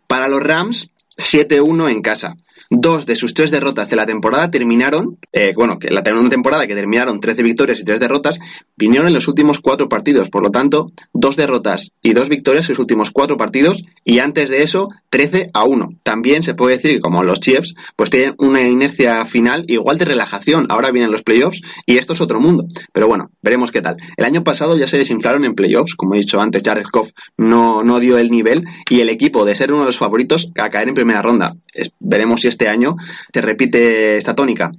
Para 0.08 0.30
los 0.30 0.42
Rams, 0.42 0.90
7-1 1.18 1.92
en 1.92 2.02
casa. 2.02 2.38
Dos 2.72 3.08
de 3.08 3.16
sus 3.16 3.34
tres 3.34 3.50
derrotas 3.50 3.90
de 3.90 3.96
la 3.96 4.06
temporada 4.06 4.52
terminaron, 4.52 5.18
eh, 5.34 5.54
bueno, 5.56 5.80
que 5.80 5.90
la 5.90 6.04
temporada 6.04 6.68
que 6.68 6.76
terminaron 6.76 7.20
13 7.20 7.42
victorias 7.42 7.80
y 7.80 7.84
tres 7.84 8.00
derrotas, 8.00 8.38
vinieron 8.78 9.08
en 9.08 9.16
los 9.16 9.28
últimos 9.28 9.60
cuatro 9.60 9.90
partidos. 9.90 10.30
Por 10.30 10.44
lo 10.44 10.52
tanto, 10.52 10.86
dos 11.12 11.36
derrotas 11.36 11.92
y 12.04 12.14
dos 12.14 12.30
victorias 12.30 12.70
en 12.70 12.74
los 12.74 12.80
últimos 12.80 13.10
cuatro 13.10 13.38
partidos 13.38 13.84
y 14.06 14.20
antes 14.20 14.50
de 14.50 14.62
eso, 14.62 14.88
13 15.10 15.48
a 15.52 15.64
1. 15.64 15.90
También 16.04 16.44
se 16.44 16.54
puede 16.54 16.76
decir 16.76 16.92
que 16.92 17.00
como 17.00 17.24
los 17.24 17.40
Chiefs, 17.40 17.74
pues 17.96 18.12
tienen 18.12 18.36
una 18.38 18.62
inercia 18.62 19.26
final 19.26 19.66
igual 19.68 19.98
de 19.98 20.06
relajación. 20.06 20.68
Ahora 20.70 20.92
vienen 20.92 21.12
los 21.12 21.24
playoffs 21.24 21.62
y 21.88 21.98
esto 21.98 22.14
es 22.14 22.22
otro 22.22 22.40
mundo. 22.40 22.66
Pero 22.94 23.08
bueno, 23.08 23.32
veremos 23.42 23.72
qué 23.72 23.82
tal. 23.82 23.98
El 24.16 24.26
año 24.26 24.44
pasado 24.44 24.78
ya 24.78 24.88
se 24.88 25.00
desinflaron 25.00 25.44
en 25.44 25.56
playoffs, 25.56 25.96
como 25.96 26.14
he 26.14 26.20
dicho 26.20 26.40
antes, 26.40 26.62
Jared 26.64 26.86
Goff 26.94 27.10
no, 27.36 27.84
no 27.84 28.00
dio 28.00 28.20
el 28.20 28.30
nivel 28.30 28.64
y 28.92 29.00
el 29.00 29.10
equipo 29.10 29.44
de 29.44 29.56
ser 29.56 29.72
uno 29.72 29.82
de 29.82 29.88
los 29.88 29.98
favoritos 29.98 30.52
a 30.56 30.70
caer 30.70 30.90
en 30.90 30.96
primera 30.96 31.24
ronda. 31.24 31.56
veremos 32.00 32.42
si 32.42 32.59
año 32.68 32.98
se 33.34 33.42
repite 33.42 34.18
esta 34.18 34.36
tónica. 34.36 34.72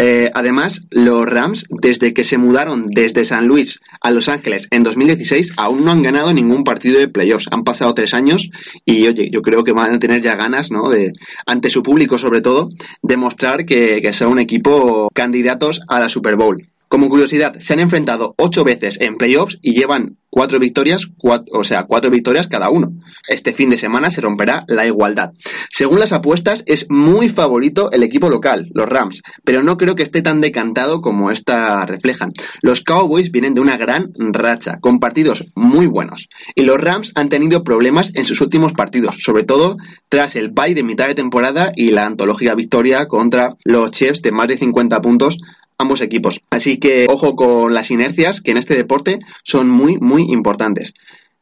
Eh, 0.00 0.30
además, 0.32 0.86
los 0.90 1.26
Rams, 1.26 1.66
desde 1.70 2.14
que 2.14 2.22
se 2.22 2.38
mudaron 2.38 2.86
desde 2.86 3.24
San 3.24 3.48
Luis 3.48 3.80
a 4.00 4.12
Los 4.12 4.28
Ángeles 4.28 4.68
en 4.70 4.84
2016, 4.84 5.54
aún 5.56 5.84
no 5.84 5.90
han 5.90 6.04
ganado 6.04 6.32
ningún 6.32 6.62
partido 6.62 7.00
de 7.00 7.08
playoffs. 7.08 7.48
Han 7.50 7.64
pasado 7.64 7.94
tres 7.94 8.14
años 8.14 8.48
y, 8.84 9.08
oye, 9.08 9.28
yo 9.28 9.42
creo 9.42 9.64
que 9.64 9.72
van 9.72 9.92
a 9.92 9.98
tener 9.98 10.22
ya 10.22 10.36
ganas, 10.36 10.70
¿no? 10.70 10.88
De, 10.88 11.12
ante 11.46 11.68
su 11.68 11.82
público, 11.82 12.16
sobre 12.16 12.40
todo, 12.40 12.70
demostrar 13.02 13.66
que, 13.66 14.00
que 14.00 14.12
son 14.12 14.30
un 14.30 14.38
equipo 14.38 15.10
candidatos 15.12 15.80
a 15.88 15.98
la 15.98 16.08
Super 16.08 16.36
Bowl. 16.36 16.64
Como 16.88 17.08
curiosidad, 17.08 17.54
se 17.58 17.74
han 17.74 17.80
enfrentado 17.80 18.34
ocho 18.38 18.64
veces 18.64 18.98
en 19.00 19.16
playoffs 19.16 19.58
y 19.60 19.74
llevan 19.74 20.16
cuatro 20.30 20.58
victorias, 20.58 21.06
o 21.22 21.64
sea, 21.64 21.84
cuatro 21.84 22.10
victorias 22.10 22.48
cada 22.48 22.70
uno. 22.70 22.92
Este 23.28 23.52
fin 23.52 23.70
de 23.70 23.78
semana 23.78 24.10
se 24.10 24.20
romperá 24.20 24.64
la 24.68 24.86
igualdad. 24.86 25.32
Según 25.70 26.00
las 26.00 26.12
apuestas, 26.12 26.62
es 26.66 26.86
muy 26.90 27.28
favorito 27.28 27.90
el 27.92 28.02
equipo 28.02 28.28
local, 28.28 28.68
los 28.72 28.88
Rams, 28.88 29.22
pero 29.44 29.62
no 29.62 29.76
creo 29.76 29.96
que 29.96 30.02
esté 30.02 30.22
tan 30.22 30.40
decantado 30.40 31.00
como 31.00 31.30
esta 31.30 31.84
reflejan. 31.86 32.32
Los 32.62 32.80
Cowboys 32.82 33.30
vienen 33.30 33.54
de 33.54 33.60
una 33.60 33.76
gran 33.76 34.12
racha, 34.16 34.78
con 34.80 35.00
partidos 35.00 35.46
muy 35.54 35.86
buenos, 35.86 36.28
y 36.54 36.62
los 36.62 36.78
Rams 36.78 37.12
han 37.14 37.28
tenido 37.28 37.64
problemas 37.64 38.12
en 38.14 38.24
sus 38.24 38.40
últimos 38.40 38.72
partidos, 38.72 39.16
sobre 39.22 39.44
todo 39.44 39.76
tras 40.08 40.36
el 40.36 40.50
bye 40.50 40.74
de 40.74 40.82
mitad 40.82 41.06
de 41.06 41.14
temporada 41.14 41.72
y 41.74 41.90
la 41.90 42.06
antológica 42.06 42.54
victoria 42.54 43.06
contra 43.06 43.56
los 43.64 43.90
Chiefs 43.90 44.22
de 44.22 44.32
más 44.32 44.48
de 44.48 44.58
50 44.58 45.00
puntos 45.00 45.38
ambos 45.78 46.00
equipos. 46.00 46.40
Así 46.50 46.78
que 46.78 47.06
ojo 47.08 47.36
con 47.36 47.72
las 47.72 47.90
inercias 47.90 48.40
que 48.40 48.50
en 48.50 48.56
este 48.56 48.74
deporte 48.74 49.20
son 49.44 49.68
muy, 49.70 49.96
muy 49.98 50.22
importantes. 50.30 50.92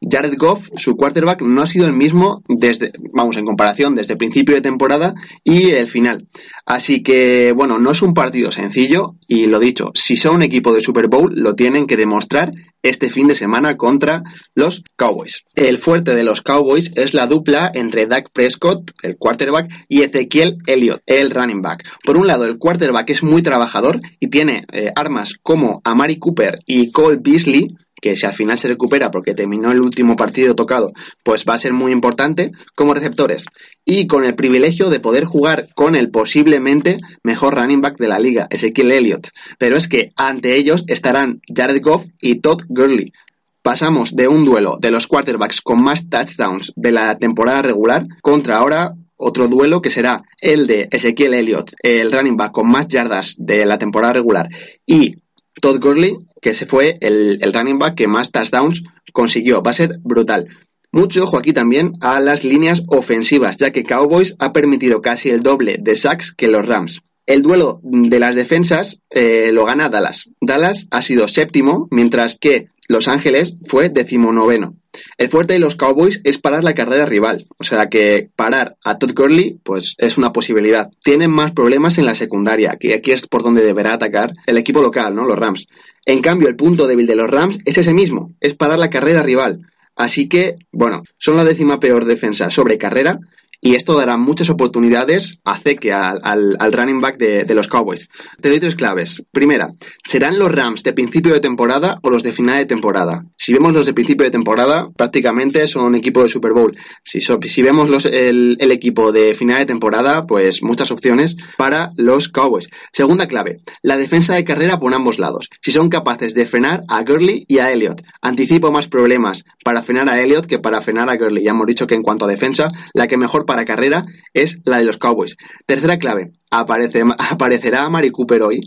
Jared 0.01 0.35
Goff, 0.37 0.69
su 0.75 0.95
quarterback, 0.95 1.41
no 1.41 1.61
ha 1.61 1.67
sido 1.67 1.87
el 1.87 1.93
mismo 1.93 2.43
desde, 2.47 2.91
vamos, 3.13 3.35
en 3.37 3.45
comparación 3.45 3.95
desde 3.95 4.13
el 4.13 4.17
principio 4.17 4.55
de 4.55 4.61
temporada 4.61 5.15
y 5.43 5.71
el 5.71 5.87
final. 5.87 6.27
Así 6.65 7.01
que, 7.01 7.51
bueno, 7.53 7.79
no 7.79 7.91
es 7.91 8.01
un 8.01 8.13
partido 8.13 8.51
sencillo 8.51 9.15
y 9.27 9.47
lo 9.47 9.59
dicho, 9.59 9.91
si 9.95 10.15
son 10.15 10.35
un 10.35 10.43
equipo 10.43 10.73
de 10.73 10.81
Super 10.81 11.07
Bowl, 11.07 11.33
lo 11.35 11.55
tienen 11.55 11.87
que 11.87 11.97
demostrar 11.97 12.53
este 12.83 13.09
fin 13.09 13.27
de 13.27 13.35
semana 13.35 13.75
contra 13.75 14.23
los 14.55 14.83
Cowboys. 14.95 15.45
El 15.55 15.77
fuerte 15.77 16.15
de 16.15 16.23
los 16.23 16.41
Cowboys 16.41 16.91
es 16.95 17.13
la 17.13 17.27
dupla 17.27 17.71
entre 17.73 18.05
Dak 18.05 18.29
Prescott, 18.31 18.91
el 19.01 19.17
quarterback, 19.17 19.69
y 19.87 20.01
Ezequiel 20.01 20.59
Elliott, 20.67 21.01
el 21.05 21.31
running 21.31 21.61
back. 21.61 21.83
Por 22.03 22.17
un 22.17 22.27
lado, 22.27 22.45
el 22.45 22.57
quarterback 22.57 23.09
es 23.09 23.23
muy 23.23 23.41
trabajador 23.41 23.99
y 24.19 24.27
tiene 24.27 24.65
eh, 24.71 24.91
armas 24.95 25.33
como 25.41 25.81
Amari 25.83 26.17
Cooper 26.17 26.55
y 26.65 26.91
Cole 26.91 27.17
Beasley, 27.19 27.75
que 28.01 28.15
si 28.15 28.25
al 28.25 28.33
final 28.33 28.57
se 28.57 28.67
recupera 28.67 29.11
porque 29.11 29.33
terminó 29.33 29.71
el 29.71 29.81
último 29.81 30.15
partido 30.15 30.55
tocado, 30.55 30.91
pues 31.23 31.45
va 31.47 31.55
a 31.55 31.57
ser 31.57 31.73
muy 31.73 31.91
importante 31.91 32.51
como 32.75 32.93
receptores. 32.93 33.45
Y 33.85 34.07
con 34.07 34.23
el 34.23 34.35
privilegio 34.35 34.89
de 34.89 34.99
poder 34.99 35.25
jugar 35.25 35.67
con 35.75 35.95
el 35.95 36.09
posiblemente 36.09 36.99
mejor 37.23 37.55
running 37.55 37.81
back 37.81 37.97
de 37.97 38.07
la 38.07 38.19
liga, 38.19 38.47
Ezequiel 38.49 38.91
Elliott. 38.91 39.29
Pero 39.57 39.77
es 39.77 39.87
que 39.87 40.11
ante 40.15 40.55
ellos 40.55 40.83
estarán 40.87 41.41
Jared 41.53 41.81
Goff 41.81 42.05
y 42.21 42.39
Todd 42.39 42.63
Gurley. 42.67 43.13
Pasamos 43.61 44.15
de 44.15 44.27
un 44.27 44.45
duelo 44.45 44.77
de 44.79 44.91
los 44.91 45.07
quarterbacks 45.07 45.61
con 45.61 45.81
más 45.83 46.09
touchdowns 46.09 46.71
de 46.75 46.91
la 46.91 47.17
temporada 47.17 47.61
regular 47.61 48.05
contra 48.21 48.57
ahora 48.57 48.93
otro 49.17 49.47
duelo 49.47 49.81
que 49.81 49.89
será 49.89 50.23
el 50.39 50.67
de 50.67 50.87
Ezequiel 50.91 51.33
Elliott, 51.33 51.73
el 51.81 52.11
running 52.11 52.37
back 52.37 52.51
con 52.51 52.69
más 52.69 52.87
yardas 52.87 53.35
de 53.37 53.65
la 53.65 53.77
temporada 53.77 54.13
regular, 54.13 54.47
y 54.85 55.15
Todd 55.61 55.79
Gurley, 55.79 56.17
que 56.41 56.53
se 56.53 56.65
fue 56.65 56.97
el, 57.01 57.39
running 57.53 57.79
back 57.79 57.95
que 57.95 58.07
más 58.07 58.31
touchdowns 58.31 58.83
consiguió. 59.13 59.61
Va 59.61 59.71
a 59.71 59.75
ser 59.75 59.99
brutal. 60.03 60.47
Mucho 60.91 61.23
ojo 61.23 61.37
aquí 61.37 61.53
también 61.53 61.93
a 62.01 62.19
las 62.19 62.43
líneas 62.43 62.83
ofensivas, 62.87 63.57
ya 63.57 63.71
que 63.71 63.83
Cowboys 63.83 64.35
ha 64.39 64.53
permitido 64.53 65.01
casi 65.01 65.29
el 65.29 65.43
doble 65.43 65.77
de 65.79 65.95
sacks 65.95 66.31
que 66.31 66.47
los 66.47 66.65
Rams. 66.65 67.01
El 67.25 67.41
duelo 67.41 67.81
de 67.83 68.19
las 68.19 68.35
defensas 68.35 69.01
eh, 69.09 69.51
lo 69.51 69.65
gana 69.65 69.89
Dallas. 69.89 70.29
Dallas 70.39 70.87
ha 70.91 71.01
sido 71.01 71.27
séptimo, 71.27 71.87
mientras 71.91 72.37
que 72.39 72.69
Los 72.87 73.09
Ángeles 73.09 73.55
fue 73.67 73.89
decimonoveno. 73.89 74.77
El 75.17 75.29
fuerte 75.29 75.53
de 75.53 75.59
los 75.59 75.75
Cowboys 75.75 76.21
es 76.23 76.37
parar 76.37 76.63
la 76.63 76.75
carrera 76.75 77.05
rival, 77.05 77.45
o 77.57 77.63
sea 77.63 77.89
que 77.89 78.29
parar 78.35 78.77
a 78.83 78.97
Todd 78.97 79.13
Gurley 79.15 79.59
pues 79.63 79.95
es 79.97 80.17
una 80.17 80.31
posibilidad. 80.31 80.89
Tienen 81.03 81.31
más 81.31 81.51
problemas 81.51 81.97
en 81.97 82.05
la 82.05 82.15
secundaria, 82.15 82.77
que 82.79 82.93
aquí 82.93 83.11
es 83.11 83.27
por 83.27 83.43
donde 83.43 83.63
deberá 83.63 83.93
atacar 83.93 84.33
el 84.45 84.57
equipo 84.57 84.81
local, 84.81 85.15
¿no? 85.15 85.25
Los 85.25 85.37
Rams. 85.37 85.67
En 86.05 86.21
cambio, 86.21 86.47
el 86.47 86.55
punto 86.55 86.87
débil 86.87 87.07
de 87.07 87.15
los 87.15 87.29
Rams 87.29 87.59
es 87.65 87.77
ese 87.77 87.93
mismo, 87.93 88.31
es 88.39 88.53
parar 88.53 88.79
la 88.79 88.89
carrera 88.89 89.23
rival. 89.23 89.67
Así 89.95 90.29
que, 90.29 90.55
bueno, 90.71 91.03
son 91.17 91.37
la 91.37 91.43
décima 91.43 91.79
peor 91.79 92.05
defensa 92.05 92.49
sobre 92.49 92.77
carrera 92.77 93.19
y 93.61 93.75
esto 93.75 93.97
dará 93.97 94.17
muchas 94.17 94.49
oportunidades 94.49 95.39
a 95.43 95.57
Zeke, 95.57 95.91
al, 95.91 96.19
al, 96.23 96.73
running 96.73 97.01
back 97.01 97.17
de, 97.17 97.55
los 97.55 97.67
Cowboys. 97.67 98.07
Te 98.39 98.49
doy 98.49 98.59
tres 98.59 98.75
claves. 98.75 99.23
Primera, 99.31 99.71
¿serán 100.05 100.37
los 100.37 100.51
Rams 100.51 100.83
de 100.83 100.93
principio 100.93 101.33
de 101.33 101.39
temporada 101.39 101.99
o 102.03 102.09
los 102.09 102.21
de 102.21 102.33
final 102.33 102.59
de 102.59 102.65
temporada? 102.65 103.25
Si 103.35 103.53
vemos 103.53 103.73
los 103.73 103.87
de 103.87 103.93
principio 103.93 104.25
de 104.25 104.31
temporada, 104.31 104.89
prácticamente 104.95 105.67
son 105.67 105.95
equipo 105.95 106.21
de 106.21 106.29
Super 106.29 106.53
Bowl. 106.53 106.77
Si, 107.03 107.19
si 107.19 107.61
vemos 107.63 107.89
los, 107.89 108.05
el, 108.05 108.57
el, 108.59 108.71
equipo 108.71 109.11
de 109.11 109.33
final 109.33 109.59
de 109.59 109.65
temporada, 109.65 110.27
pues 110.27 110.61
muchas 110.61 110.91
opciones 110.91 111.35
para 111.57 111.91
los 111.95 112.29
Cowboys. 112.29 112.69
Segunda 112.93 113.27
clave, 113.27 113.61
la 113.81 113.97
defensa 113.97 114.35
de 114.35 114.43
carrera 114.43 114.79
por 114.79 114.93
ambos 114.93 115.17
lados. 115.17 115.49
Si 115.61 115.71
son 115.71 115.89
capaces 115.89 116.35
de 116.35 116.45
frenar 116.45 116.81
a 116.87 117.03
Gurley 117.03 117.45
y 117.47 117.57
a 117.57 117.71
Elliott. 117.71 118.03
Anticipo 118.21 118.71
más 118.71 118.87
problemas 118.87 119.45
para 119.63 119.81
frenar 119.81 120.09
a 120.09 120.21
Elliott 120.21 120.45
que 120.45 120.59
para 120.59 120.81
frenar 120.81 121.09
a 121.09 121.17
Gurley. 121.17 121.43
Ya 121.43 121.51
hemos 121.51 121.65
dicho 121.65 121.87
que 121.87 121.95
en 121.95 122.03
cuanto 122.03 122.25
a 122.25 122.27
defensa, 122.27 122.71
la 122.93 123.07
que 123.07 123.17
mejor 123.17 123.46
para 123.47 123.65
carrera 123.65 124.05
es 124.33 124.59
la 124.65 124.77
de 124.77 124.85
los 124.85 124.97
Cowboys. 124.97 125.35
Tercera 125.65 125.97
clave, 125.97 126.33
aparece, 126.49 127.03
aparecerá 127.17 127.89
Mari 127.89 128.11
Cooper 128.11 128.43
hoy. 128.43 128.61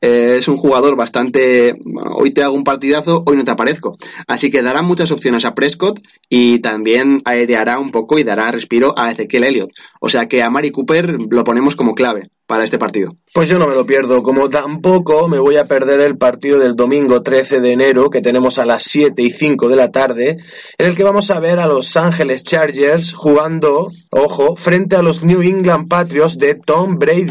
Eh, 0.00 0.36
es 0.38 0.48
un 0.48 0.58
jugador 0.58 0.96
bastante... 0.96 1.74
Hoy 2.12 2.30
te 2.32 2.42
hago 2.42 2.54
un 2.54 2.64
partidazo, 2.64 3.22
hoy 3.26 3.36
no 3.36 3.44
te 3.44 3.52
aparezco. 3.52 3.96
Así 4.26 4.50
que 4.50 4.62
dará 4.62 4.82
muchas 4.82 5.10
opciones 5.10 5.44
a 5.44 5.54
Prescott 5.54 5.98
y 6.28 6.58
también 6.60 7.22
aireará 7.24 7.78
un 7.78 7.90
poco 7.90 8.18
y 8.18 8.24
dará 8.24 8.50
respiro 8.50 8.92
a 8.98 9.10
Ezequiel 9.10 9.44
Elliott. 9.44 9.70
O 10.00 10.10
sea 10.10 10.26
que 10.26 10.42
a 10.42 10.50
Mari 10.50 10.70
Cooper 10.70 11.16
lo 11.30 11.44
ponemos 11.44 11.74
como 11.74 11.94
clave 11.94 12.28
para 12.46 12.64
este 12.64 12.78
partido. 12.78 13.16
Pues 13.32 13.48
yo 13.48 13.58
no 13.58 13.66
me 13.66 13.74
lo 13.74 13.86
pierdo, 13.86 14.22
como 14.22 14.50
tampoco 14.50 15.28
me 15.28 15.38
voy 15.38 15.56
a 15.56 15.66
perder 15.66 16.00
el 16.00 16.18
partido 16.18 16.58
del 16.58 16.76
domingo 16.76 17.22
13 17.22 17.60
de 17.60 17.72
enero 17.72 18.10
que 18.10 18.20
tenemos 18.20 18.58
a 18.58 18.66
las 18.66 18.82
7 18.82 19.22
y 19.22 19.30
5 19.30 19.68
de 19.68 19.76
la 19.76 19.90
tarde, 19.90 20.36
en 20.76 20.86
el 20.86 20.94
que 20.94 21.04
vamos 21.04 21.30
a 21.30 21.40
ver 21.40 21.58
a 21.58 21.66
Los 21.66 21.96
Ángeles 21.96 22.44
Chargers 22.44 23.14
jugando, 23.14 23.88
ojo, 24.10 24.56
frente 24.56 24.96
a 24.96 25.02
los 25.02 25.22
New 25.22 25.40
England 25.40 25.88
Patriots 25.88 26.38
de 26.38 26.54
Tom 26.54 26.98
Brady. 26.98 27.23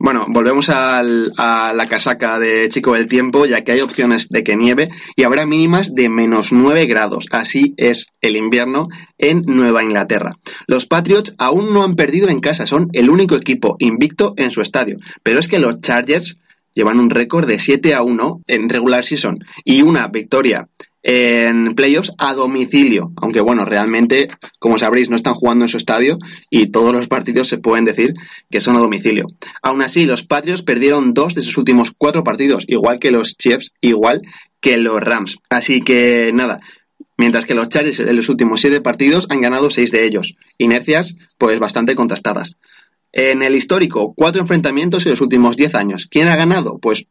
Bueno, 0.00 0.26
volvemos 0.28 0.68
al, 0.68 1.32
a 1.36 1.72
la 1.74 1.88
casaca 1.88 2.38
de 2.38 2.68
Chico 2.68 2.94
del 2.94 3.08
Tiempo, 3.08 3.46
ya 3.46 3.64
que 3.64 3.72
hay 3.72 3.80
opciones 3.80 4.28
de 4.28 4.44
que 4.44 4.54
nieve 4.54 4.90
y 5.16 5.24
habrá 5.24 5.44
mínimas 5.44 5.92
de 5.92 6.08
menos 6.08 6.52
9 6.52 6.86
grados. 6.86 7.26
Así 7.32 7.74
es 7.76 8.06
el 8.20 8.36
invierno 8.36 8.86
en 9.18 9.42
Nueva 9.44 9.82
Inglaterra. 9.82 10.36
Los 10.68 10.86
Patriots 10.86 11.34
aún 11.36 11.74
no 11.74 11.82
han 11.82 11.96
perdido 11.96 12.28
en 12.28 12.38
casa, 12.38 12.64
son 12.64 12.88
el 12.92 13.10
único 13.10 13.34
equipo 13.34 13.74
invicto 13.80 14.34
en 14.36 14.52
su 14.52 14.60
estadio. 14.60 14.98
Pero 15.24 15.40
es 15.40 15.48
que 15.48 15.58
los 15.58 15.80
Chargers 15.80 16.36
llevan 16.74 17.00
un 17.00 17.10
récord 17.10 17.48
de 17.48 17.58
7 17.58 17.92
a 17.94 18.02
1 18.02 18.42
en 18.46 18.68
regular 18.68 19.04
season 19.04 19.40
y 19.64 19.82
una 19.82 20.06
victoria 20.06 20.68
en 21.02 21.74
playoffs 21.74 22.12
a 22.18 22.34
domicilio, 22.34 23.12
aunque 23.16 23.40
bueno, 23.40 23.64
realmente, 23.64 24.28
como 24.58 24.78
sabréis, 24.78 25.10
no 25.10 25.16
están 25.16 25.34
jugando 25.34 25.64
en 25.64 25.68
su 25.68 25.76
estadio 25.76 26.18
y 26.50 26.66
todos 26.66 26.92
los 26.92 27.08
partidos 27.08 27.48
se 27.48 27.58
pueden 27.58 27.84
decir 27.84 28.14
que 28.50 28.60
son 28.60 28.76
a 28.76 28.80
domicilio. 28.80 29.26
Aún 29.62 29.82
así, 29.82 30.04
los 30.04 30.24
Patriots 30.24 30.62
perdieron 30.62 31.14
dos 31.14 31.34
de 31.34 31.42
sus 31.42 31.56
últimos 31.56 31.92
cuatro 31.96 32.24
partidos, 32.24 32.64
igual 32.66 32.98
que 32.98 33.10
los 33.10 33.36
Chiefs, 33.36 33.72
igual 33.80 34.20
que 34.60 34.76
los 34.76 35.00
Rams. 35.00 35.38
Así 35.50 35.80
que 35.80 36.32
nada, 36.34 36.60
mientras 37.16 37.44
que 37.44 37.54
los 37.54 37.68
Chargers 37.68 38.00
en 38.00 38.16
los 38.16 38.28
últimos 38.28 38.60
siete 38.60 38.80
partidos 38.80 39.26
han 39.28 39.40
ganado 39.40 39.70
seis 39.70 39.90
de 39.90 40.04
ellos. 40.04 40.34
Inercias, 40.56 41.14
pues 41.36 41.58
bastante 41.58 41.94
contrastadas. 41.94 42.56
En 43.12 43.42
el 43.42 43.54
histórico, 43.54 44.12
cuatro 44.14 44.40
enfrentamientos 44.40 45.06
en 45.06 45.10
los 45.10 45.20
últimos 45.20 45.56
diez 45.56 45.74
años. 45.74 46.06
¿Quién 46.10 46.28
ha 46.28 46.36
ganado? 46.36 46.78
Pues 46.78 47.06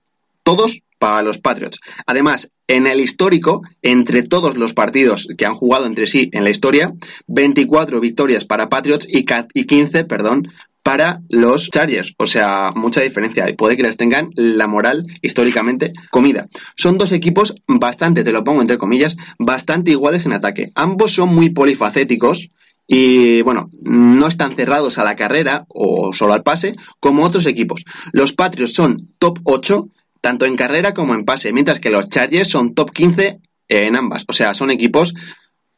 todos 0.47 0.79
para 0.97 1.23
los 1.23 1.39
Patriots. 1.39 1.81
Además, 2.05 2.51
en 2.69 2.87
el 2.87 3.01
histórico, 3.01 3.63
entre 3.81 4.23
todos 4.23 4.55
los 4.55 4.73
partidos 4.73 5.27
que 5.37 5.45
han 5.45 5.55
jugado 5.55 5.85
entre 5.85 6.07
sí 6.07 6.29
en 6.31 6.45
la 6.45 6.49
historia, 6.49 6.93
24 7.27 7.99
victorias 7.99 8.45
para 8.45 8.69
Patriots 8.69 9.05
y 9.09 9.25
15, 9.25 10.05
perdón, 10.05 10.47
para 10.83 11.19
los 11.27 11.69
Chargers. 11.69 12.13
O 12.17 12.27
sea, 12.27 12.71
mucha 12.73 13.01
diferencia. 13.01 13.49
Y 13.49 13.57
puede 13.57 13.75
que 13.75 13.83
les 13.83 13.97
tengan 13.97 14.29
la 14.35 14.67
moral 14.67 15.05
históricamente 15.21 15.91
comida. 16.11 16.47
Son 16.77 16.97
dos 16.97 17.11
equipos 17.11 17.53
bastante, 17.67 18.23
te 18.23 18.31
lo 18.31 18.45
pongo 18.45 18.61
entre 18.61 18.77
comillas, 18.77 19.17
bastante 19.39 19.91
iguales 19.91 20.25
en 20.25 20.31
ataque. 20.31 20.69
Ambos 20.75 21.11
son 21.11 21.35
muy 21.35 21.49
polifacéticos. 21.49 22.51
Y 22.87 23.41
bueno, 23.41 23.69
no 23.81 24.27
están 24.27 24.55
cerrados 24.55 24.97
a 24.97 25.03
la 25.03 25.17
carrera 25.17 25.65
o 25.67 26.13
solo 26.13 26.31
al 26.31 26.43
pase 26.43 26.77
como 27.01 27.25
otros 27.25 27.45
equipos. 27.47 27.83
Los 28.13 28.31
Patriots 28.31 28.75
son 28.75 29.09
top 29.19 29.39
8 29.43 29.89
tanto 30.27 30.43
en 30.43 30.57
carrera 30.57 30.93
como 30.93 31.13
en 31.13 31.23
pase, 31.23 31.53
mientras 31.53 31.79
que 31.79 31.89
los 31.89 32.09
Chargers 32.09 32.49
son 32.49 32.73
top 32.73 32.91
15 32.91 33.39
en 33.69 33.95
ambas. 33.95 34.25
O 34.27 34.33
sea, 34.33 34.53
son 34.53 34.71
equipos 34.71 35.13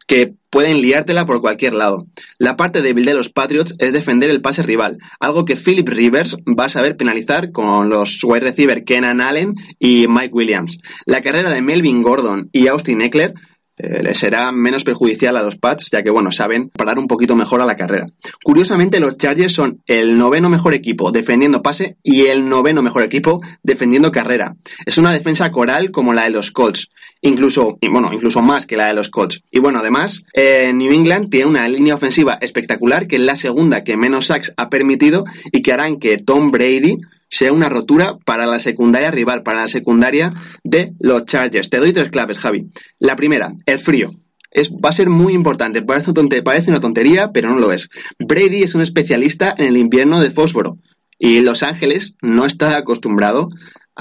que 0.08 0.34
pueden 0.50 0.82
liártela 0.82 1.28
por 1.28 1.40
cualquier 1.40 1.74
lado. 1.74 2.08
La 2.40 2.58
parte 2.58 2.82
débil 2.82 3.06
de 3.06 3.14
los 3.14 3.30
Patriots 3.30 3.76
es 3.78 3.94
defender 3.94 4.32
el 4.32 4.42
pase 4.42 4.64
rival, 4.64 4.98
algo 5.20 5.46
que 5.46 5.56
Philip 5.56 5.88
Rivers 5.88 6.36
va 6.60 6.66
a 6.66 6.70
saber 6.70 6.98
penalizar 6.98 7.52
con 7.52 7.92
los 7.92 8.24
wide 8.24 8.40
receiver 8.40 8.84
Kenan 8.84 9.22
Allen 9.22 9.54
y 9.78 10.08
Mike 10.08 10.34
Williams. 10.34 10.80
La 11.06 11.22
carrera 11.22 11.52
de 11.52 11.62
Melvin 11.62 12.02
Gordon 12.02 12.50
y 12.52 12.66
Austin 12.70 13.04
Eckler 13.04 13.36
eh, 13.80 14.14
será 14.14 14.52
menos 14.52 14.84
perjudicial 14.84 15.38
a 15.38 15.42
los 15.42 15.56
Pats, 15.56 15.90
ya 15.90 16.04
que, 16.04 16.10
bueno, 16.10 16.32
saben 16.32 16.70
parar 16.70 17.00
un 17.00 17.08
poquito 17.08 17.36
mejor 17.36 17.62
a 17.62 17.66
la 17.66 17.78
carrera. 17.78 18.06
Curiosamente, 18.44 19.00
los 19.00 19.18
Chargers 19.18 19.54
son 19.54 19.82
el 19.88 20.18
noveno 20.18 20.50
mejor 20.50 20.74
equipo 20.74 21.12
defendiendo 21.12 21.62
pase 21.62 21.96
y 22.04 22.26
el 22.28 22.48
noveno 22.50 22.82
mejor 22.82 23.04
equipo 23.04 23.42
defendiendo 23.64 24.12
carrera. 24.12 24.58
Es 24.86 24.98
una 24.98 25.14
defensa 25.14 25.50
coral 25.52 25.92
como 25.92 26.14
la 26.14 26.26
de 26.26 26.32
los 26.32 26.52
Colts, 26.52 26.90
incluso, 27.22 27.78
bueno, 27.90 28.12
incluso 28.14 28.42
más 28.42 28.66
que 28.66 28.78
la 28.78 28.88
de 28.88 28.94
los 28.94 29.10
Colts. 29.10 29.42
Y 29.52 29.60
bueno, 29.60 29.80
además, 29.80 30.24
eh, 30.34 30.72
New 30.74 30.92
England 30.92 31.30
tiene 31.30 31.48
una 31.48 31.68
línea 31.68 31.96
ofensiva 31.96 32.38
espectacular, 32.42 33.08
que 33.08 33.18
es 33.18 33.22
la 33.22 33.36
segunda 33.36 33.84
que 33.84 33.98
menos 33.98 34.28
sacks 34.28 34.54
ha 34.58 34.70
permitido 34.70 35.26
y 35.52 35.62
que 35.62 35.74
harán 35.74 35.98
que 35.98 36.18
Tom 36.18 36.52
Brady 36.52 36.98
sea 37.30 37.54
una 37.54 37.70
rotura 37.70 38.18
para 38.26 38.48
la 38.48 38.60
secundaria 38.60 39.12
rival, 39.12 39.44
para 39.44 39.62
la 39.62 39.68
secundaria 39.68 40.34
de 40.64 40.94
los 41.00 41.26
Chargers. 41.26 41.70
Te 41.70 41.78
doy 41.78 41.94
tres 41.94 42.10
claves, 42.10 42.40
Javi. 42.40 42.70
La 42.98 43.16
primera, 43.16 43.54
el 43.66 43.80
frío. 43.80 44.12
Es, 44.52 44.72
va 44.72 44.90
a 44.90 44.94
ser 44.94 45.10
muy 45.10 45.34
importante. 45.34 45.84
Parece, 45.84 46.12
parece 46.42 46.72
una 46.72 46.80
tontería, 46.80 47.32
pero 47.32 47.50
no 47.50 47.60
lo 47.60 47.72
es. 47.72 47.90
Brady 48.18 48.64
es 48.64 48.74
un 48.74 48.82
especialista 48.82 49.54
en 49.56 49.68
el 49.68 49.78
invierno 49.78 50.20
de 50.20 50.32
fósforo 50.32 50.78
y 51.20 51.42
Los 51.42 51.62
Ángeles 51.62 52.16
no 52.22 52.46
está 52.46 52.78
acostumbrado 52.78 53.50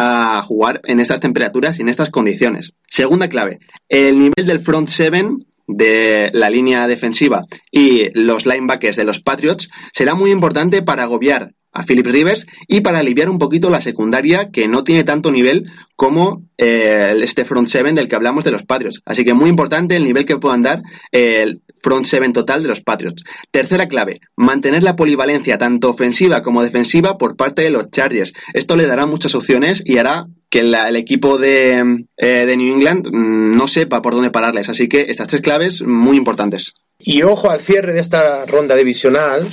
a 0.00 0.40
jugar 0.42 0.80
en 0.84 1.00
estas 1.00 1.20
temperaturas 1.20 1.78
y 1.78 1.82
en 1.82 1.88
estas 1.88 2.10
condiciones. 2.10 2.72
Segunda 2.86 3.28
clave, 3.28 3.58
el 3.88 4.16
nivel 4.16 4.46
del 4.46 4.60
front 4.60 4.88
seven 4.88 5.44
de 5.66 6.30
la 6.32 6.48
línea 6.48 6.86
defensiva 6.86 7.44
y 7.70 8.10
los 8.14 8.46
linebackers 8.46 8.96
de 8.96 9.04
los 9.04 9.20
Patriots 9.20 9.68
será 9.92 10.14
muy 10.14 10.30
importante 10.30 10.82
para 10.82 11.02
agobiar 11.02 11.52
a 11.72 11.84
Philip 11.84 12.06
Rivers 12.06 12.46
y 12.66 12.80
para 12.80 13.00
aliviar 13.00 13.28
un 13.28 13.38
poquito 13.38 13.70
la 13.70 13.80
secundaria 13.80 14.50
que 14.50 14.68
no 14.68 14.84
tiene 14.84 15.04
tanto 15.04 15.32
nivel 15.32 15.70
como 15.96 16.44
eh, 16.56 17.14
este 17.20 17.44
front 17.44 17.68
seven 17.68 17.96
del 17.96 18.08
que 18.08 18.16
hablamos 18.16 18.44
de 18.44 18.52
los 18.52 18.62
Patriots. 18.62 19.02
Así 19.04 19.24
que 19.24 19.34
muy 19.34 19.50
importante 19.50 19.96
el 19.96 20.04
nivel 20.04 20.24
que 20.24 20.38
puedan 20.38 20.62
dar 20.62 20.82
el 21.10 21.60
front 21.82 22.06
seven 22.06 22.32
total 22.32 22.62
de 22.62 22.68
los 22.68 22.80
Patriots. 22.80 23.24
Tercera 23.50 23.88
clave, 23.88 24.20
mantener 24.36 24.82
la 24.82 24.96
polivalencia 24.96 25.58
tanto 25.58 25.90
ofensiva 25.90 26.42
como 26.42 26.62
defensiva 26.62 27.18
por 27.18 27.36
parte 27.36 27.62
de 27.62 27.70
los 27.70 27.86
Chargers. 27.90 28.32
Esto 28.54 28.76
le 28.76 28.86
dará 28.86 29.06
muchas 29.06 29.34
opciones 29.34 29.82
y 29.84 29.98
hará 29.98 30.26
que 30.50 30.60
el 30.60 30.96
equipo 30.96 31.38
de, 31.38 32.06
eh, 32.16 32.46
de 32.46 32.56
New 32.56 32.74
England 32.74 33.08
mm, 33.08 33.56
no 33.56 33.68
sepa 33.68 34.00
por 34.02 34.14
dónde 34.14 34.30
pararles. 34.30 34.68
Así 34.68 34.88
que 34.88 35.06
estas 35.08 35.28
tres 35.28 35.42
claves 35.42 35.82
muy 35.82 36.16
importantes. 36.16 36.72
Y 36.98 37.22
ojo 37.22 37.50
al 37.50 37.60
cierre 37.60 37.92
de 37.92 38.00
esta 38.00 38.44
ronda 38.46 38.74
divisional, 38.74 39.46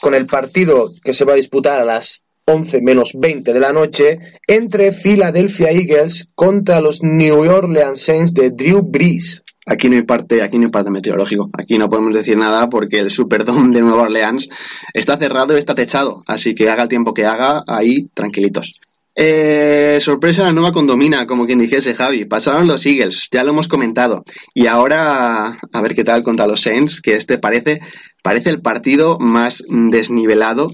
con 0.00 0.14
el 0.14 0.26
partido 0.26 0.92
que 1.02 1.14
se 1.14 1.24
va 1.24 1.32
a 1.32 1.36
disputar 1.36 1.80
a 1.80 1.84
las 1.84 2.22
11 2.46 2.82
menos 2.82 3.12
20 3.14 3.52
de 3.52 3.60
la 3.60 3.72
noche, 3.72 4.18
entre 4.46 4.92
Philadelphia 4.92 5.70
Eagles 5.70 6.28
contra 6.34 6.80
los 6.80 7.02
New 7.02 7.48
Orleans 7.48 8.00
Saints 8.02 8.34
de 8.34 8.50
Drew 8.50 8.82
Brees. 8.82 9.44
Aquí 9.66 9.88
no 9.88 9.96
hay 9.96 10.02
parte, 10.02 10.42
aquí 10.42 10.58
no 10.58 10.66
hay 10.66 10.70
parte 10.70 10.90
meteorológico. 10.90 11.50
Aquí 11.52 11.78
no 11.78 11.90
podemos 11.90 12.14
decir 12.14 12.36
nada 12.36 12.68
porque 12.68 12.98
el 12.98 13.10
Superdome 13.10 13.74
de 13.74 13.82
Nueva 13.82 14.02
Orleans 14.02 14.48
está 14.94 15.16
cerrado 15.16 15.54
y 15.54 15.58
está 15.58 15.74
techado. 15.74 16.24
Así 16.26 16.54
que 16.54 16.70
haga 16.70 16.84
el 16.84 16.88
tiempo 16.88 17.14
que 17.14 17.26
haga, 17.26 17.62
ahí 17.66 18.08
tranquilitos. 18.14 18.80
Eh, 19.14 19.98
sorpresa 20.00 20.44
la 20.44 20.52
nueva 20.52 20.72
condomina, 20.72 21.26
como 21.26 21.44
quien 21.44 21.58
dijese 21.58 21.94
Javi. 21.94 22.24
Pasaron 22.24 22.66
los 22.66 22.86
Eagles, 22.86 23.28
ya 23.30 23.44
lo 23.44 23.50
hemos 23.50 23.68
comentado. 23.68 24.24
Y 24.54 24.66
ahora 24.66 25.58
a 25.72 25.82
ver 25.82 25.94
qué 25.94 26.04
tal 26.04 26.22
contra 26.22 26.46
los 26.46 26.62
Saints, 26.62 27.00
que 27.00 27.14
este 27.14 27.38
parece, 27.38 27.80
parece 28.22 28.50
el 28.50 28.62
partido 28.62 29.18
más 29.18 29.62
desnivelado 29.68 30.70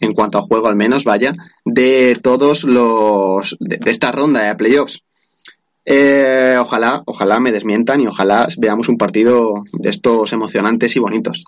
en 0.00 0.14
cuanto 0.14 0.38
a 0.38 0.42
juego 0.42 0.68
al 0.68 0.76
menos, 0.76 1.04
vaya, 1.04 1.34
de 1.64 2.18
todos 2.22 2.64
los 2.64 3.56
de, 3.60 3.76
de 3.76 3.90
esta 3.90 4.12
ronda 4.12 4.42
de 4.42 4.54
playoffs. 4.54 5.02
Eh, 5.84 6.56
ojalá, 6.60 7.02
ojalá 7.06 7.40
me 7.40 7.50
desmientan 7.50 8.00
y 8.00 8.06
ojalá 8.06 8.46
veamos 8.56 8.88
un 8.88 8.96
partido 8.96 9.64
de 9.72 9.90
estos 9.90 10.32
emocionantes 10.32 10.94
y 10.94 11.00
bonitos. 11.00 11.44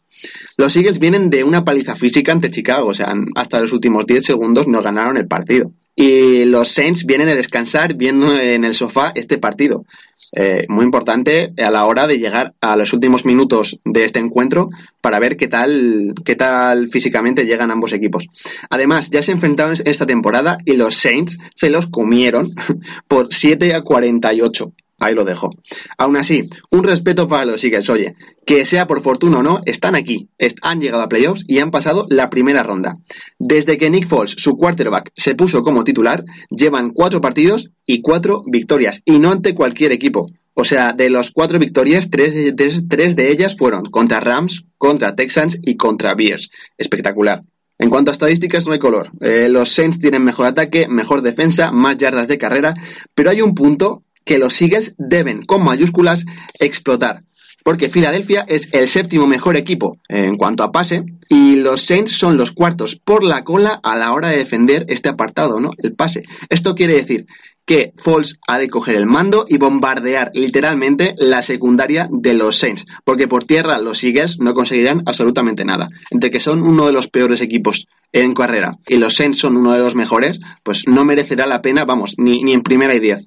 Los 0.56 0.76
Eagles 0.76 0.98
vienen 0.98 1.30
de 1.30 1.44
una 1.44 1.64
paliza 1.64 1.94
física 1.94 2.32
ante 2.32 2.50
Chicago, 2.50 2.88
o 2.88 2.94
sea, 2.94 3.14
hasta 3.36 3.60
los 3.60 3.72
últimos 3.72 4.06
10 4.06 4.24
segundos 4.24 4.66
no 4.66 4.82
ganaron 4.82 5.16
el 5.16 5.28
partido. 5.28 5.70
Y 5.96 6.44
los 6.46 6.70
Saints 6.70 7.06
vienen 7.06 7.28
a 7.28 7.36
descansar 7.36 7.94
viendo 7.94 8.36
en 8.36 8.64
el 8.64 8.74
sofá 8.74 9.12
este 9.14 9.38
partido. 9.38 9.84
Eh, 10.32 10.66
muy 10.68 10.84
importante 10.84 11.52
a 11.62 11.70
la 11.70 11.86
hora 11.86 12.06
de 12.08 12.18
llegar 12.18 12.54
a 12.60 12.76
los 12.76 12.92
últimos 12.92 13.24
minutos 13.24 13.78
de 13.84 14.04
este 14.04 14.18
encuentro 14.18 14.70
para 15.00 15.20
ver 15.20 15.36
qué 15.36 15.46
tal, 15.46 16.14
qué 16.24 16.34
tal 16.34 16.88
físicamente 16.88 17.44
llegan 17.44 17.70
ambos 17.70 17.92
equipos. 17.92 18.26
Además, 18.70 19.10
ya 19.10 19.22
se 19.22 19.32
enfrentaron 19.32 19.76
esta 19.84 20.06
temporada 20.06 20.58
y 20.64 20.72
los 20.72 20.96
Saints 20.96 21.38
se 21.54 21.70
los 21.70 21.86
comieron 21.86 22.48
por 23.08 23.28
7 23.30 23.74
a 23.74 23.82
48. 23.82 24.72
Ahí 24.98 25.14
lo 25.14 25.24
dejo. 25.24 25.50
Aún 25.98 26.16
así, 26.16 26.48
un 26.70 26.84
respeto 26.84 27.26
para 27.28 27.44
los 27.44 27.64
Eagles. 27.64 27.90
Oye, 27.90 28.14
que 28.46 28.64
sea 28.64 28.86
por 28.86 29.02
fortuna 29.02 29.38
o 29.38 29.42
no, 29.42 29.60
están 29.64 29.94
aquí, 29.96 30.28
han 30.62 30.80
llegado 30.80 31.02
a 31.02 31.08
playoffs 31.08 31.44
y 31.48 31.58
han 31.58 31.70
pasado 31.70 32.06
la 32.10 32.30
primera 32.30 32.62
ronda. 32.62 32.96
Desde 33.38 33.76
que 33.76 33.90
Nick 33.90 34.06
Foles, 34.06 34.34
su 34.38 34.56
quarterback, 34.56 35.10
se 35.16 35.34
puso 35.34 35.62
como 35.62 35.84
titular, 35.84 36.24
llevan 36.50 36.90
cuatro 36.90 37.20
partidos 37.20 37.68
y 37.84 38.00
cuatro 38.02 38.44
victorias, 38.46 39.02
y 39.04 39.18
no 39.18 39.32
ante 39.32 39.54
cualquier 39.54 39.92
equipo. 39.92 40.30
O 40.54 40.64
sea, 40.64 40.92
de 40.92 41.10
las 41.10 41.32
cuatro 41.32 41.58
victorias, 41.58 42.10
tres, 42.10 42.34
de 42.36 43.30
ellas 43.30 43.56
fueron 43.56 43.84
contra 43.86 44.20
Rams, 44.20 44.64
contra 44.78 45.16
Texans 45.16 45.58
y 45.62 45.76
contra 45.76 46.14
Bears. 46.14 46.50
Espectacular. 46.78 47.42
En 47.76 47.90
cuanto 47.90 48.12
a 48.12 48.12
estadísticas, 48.12 48.64
no 48.66 48.72
hay 48.72 48.78
color. 48.78 49.10
Eh, 49.20 49.48
los 49.50 49.70
Saints 49.74 49.98
tienen 49.98 50.22
mejor 50.22 50.46
ataque, 50.46 50.86
mejor 50.88 51.22
defensa, 51.22 51.72
más 51.72 51.96
yardas 51.96 52.28
de 52.28 52.38
carrera, 52.38 52.74
pero 53.16 53.30
hay 53.30 53.42
un 53.42 53.56
punto 53.56 54.04
que 54.24 54.38
los 54.38 54.60
Eagles 54.60 54.94
deben, 54.98 55.42
con 55.42 55.64
mayúsculas, 55.64 56.24
explotar. 56.58 57.24
Porque 57.64 57.88
Filadelfia 57.88 58.44
es 58.46 58.68
el 58.72 58.88
séptimo 58.88 59.26
mejor 59.26 59.56
equipo 59.56 59.96
en 60.08 60.36
cuanto 60.36 60.62
a 60.62 60.70
pase 60.70 61.04
y 61.30 61.56
los 61.56 61.80
Saints 61.80 62.12
son 62.12 62.36
los 62.36 62.52
cuartos 62.52 62.96
por 62.96 63.24
la 63.24 63.42
cola 63.42 63.80
a 63.82 63.96
la 63.96 64.12
hora 64.12 64.28
de 64.28 64.36
defender 64.36 64.84
este 64.88 65.08
apartado, 65.08 65.60
¿no? 65.60 65.70
El 65.78 65.94
pase. 65.94 66.24
Esto 66.50 66.74
quiere 66.74 66.94
decir 66.94 67.26
que 67.64 67.94
Foles 67.96 68.38
ha 68.46 68.58
de 68.58 68.68
coger 68.68 68.96
el 68.96 69.06
mando 69.06 69.46
y 69.48 69.56
bombardear 69.56 70.30
literalmente 70.34 71.14
la 71.16 71.42
secundaria 71.42 72.06
de 72.10 72.34
los 72.34 72.58
Saints, 72.58 72.84
porque 73.04 73.28
por 73.28 73.44
tierra 73.44 73.78
los 73.78 74.04
Eagles 74.04 74.38
no 74.38 74.52
conseguirán 74.52 75.02
absolutamente 75.06 75.64
nada. 75.64 75.88
Entre 76.10 76.30
que 76.30 76.40
son 76.40 76.62
uno 76.62 76.86
de 76.86 76.92
los 76.92 77.08
peores 77.08 77.40
equipos 77.40 77.86
en 78.12 78.34
carrera 78.34 78.76
y 78.86 78.98
los 78.98 79.14
Saints 79.14 79.38
son 79.38 79.56
uno 79.56 79.72
de 79.72 79.78
los 79.78 79.94
mejores, 79.94 80.38
pues 80.62 80.86
no 80.86 81.04
merecerá 81.04 81.46
la 81.46 81.62
pena, 81.62 81.86
vamos, 81.86 82.14
ni, 82.18 82.42
ni 82.42 82.52
en 82.52 82.62
primera 82.62 82.94
y 82.94 83.00
diez. 83.00 83.26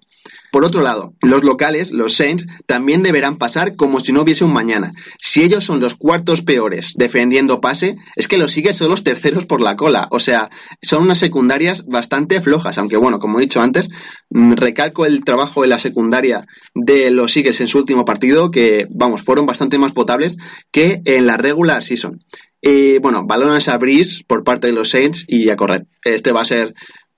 Por 0.52 0.64
otro 0.64 0.82
lado, 0.82 1.14
los 1.22 1.44
locales, 1.44 1.92
los 1.92 2.16
Saints, 2.16 2.46
también 2.66 3.04
deberán 3.04 3.38
pasar 3.38 3.76
como 3.76 4.00
si 4.00 4.14
no 4.14 4.22
hubiese 4.22 4.44
un 4.44 4.54
mañana. 4.54 4.92
Si 5.20 5.44
ellos 5.44 5.66
son 5.66 5.80
los 5.80 5.96
cuartos 5.96 6.42
peores 6.42 6.94
defendiendo 6.96 7.60
pase, 7.60 7.98
es 8.16 8.28
que 8.28 8.38
los 8.38 8.56
Eagles 8.58 8.78
son 8.78 8.90
los 8.90 9.04
terceros 9.04 9.46
por 9.46 9.62
la 9.62 9.76
cola. 9.76 10.08
O 10.12 10.20
sea, 10.20 10.50
son 10.82 11.04
unas 11.04 11.20
secundarias 11.20 11.86
bastante 11.86 12.40
flojas, 12.42 12.78
aunque 12.78 12.98
bueno, 12.98 13.20
como 13.20 13.40
he 13.40 13.44
dicho 13.44 13.62
antes, 13.62 13.90
mm, 14.30 14.54
recalco 14.54 15.06
el 15.06 15.24
trabajo 15.24 15.62
de 15.62 15.68
la 15.68 15.80
secundaria 15.80 16.46
de 16.74 17.12
los 17.12 17.36
Eagles 17.36 17.62
en 17.62 17.68
su 17.68 17.80
último 17.80 18.06
partido, 18.06 18.50
que 18.50 18.88
vamos, 18.90 19.22
fueron 19.22 19.46
bastante 19.46 19.78
más 19.78 19.92
potables 19.92 20.38
que 20.72 21.02
en 21.06 21.28
la 21.28 21.38
regular 21.38 21.84
season. 21.84 22.24
Y 22.62 22.98
bueno, 23.00 23.26
balones 23.26 23.68
a 23.68 23.78
Breeze 23.78 24.24
por 24.26 24.44
parte 24.44 24.68
de 24.68 24.74
los 24.74 24.90
Saints 24.90 25.26
y 25.28 25.50
a 25.50 25.56
correr. 25.56 25.86
Este 26.04 26.32
va 26.32 26.42
a 26.42 26.46
ser 26.46 26.74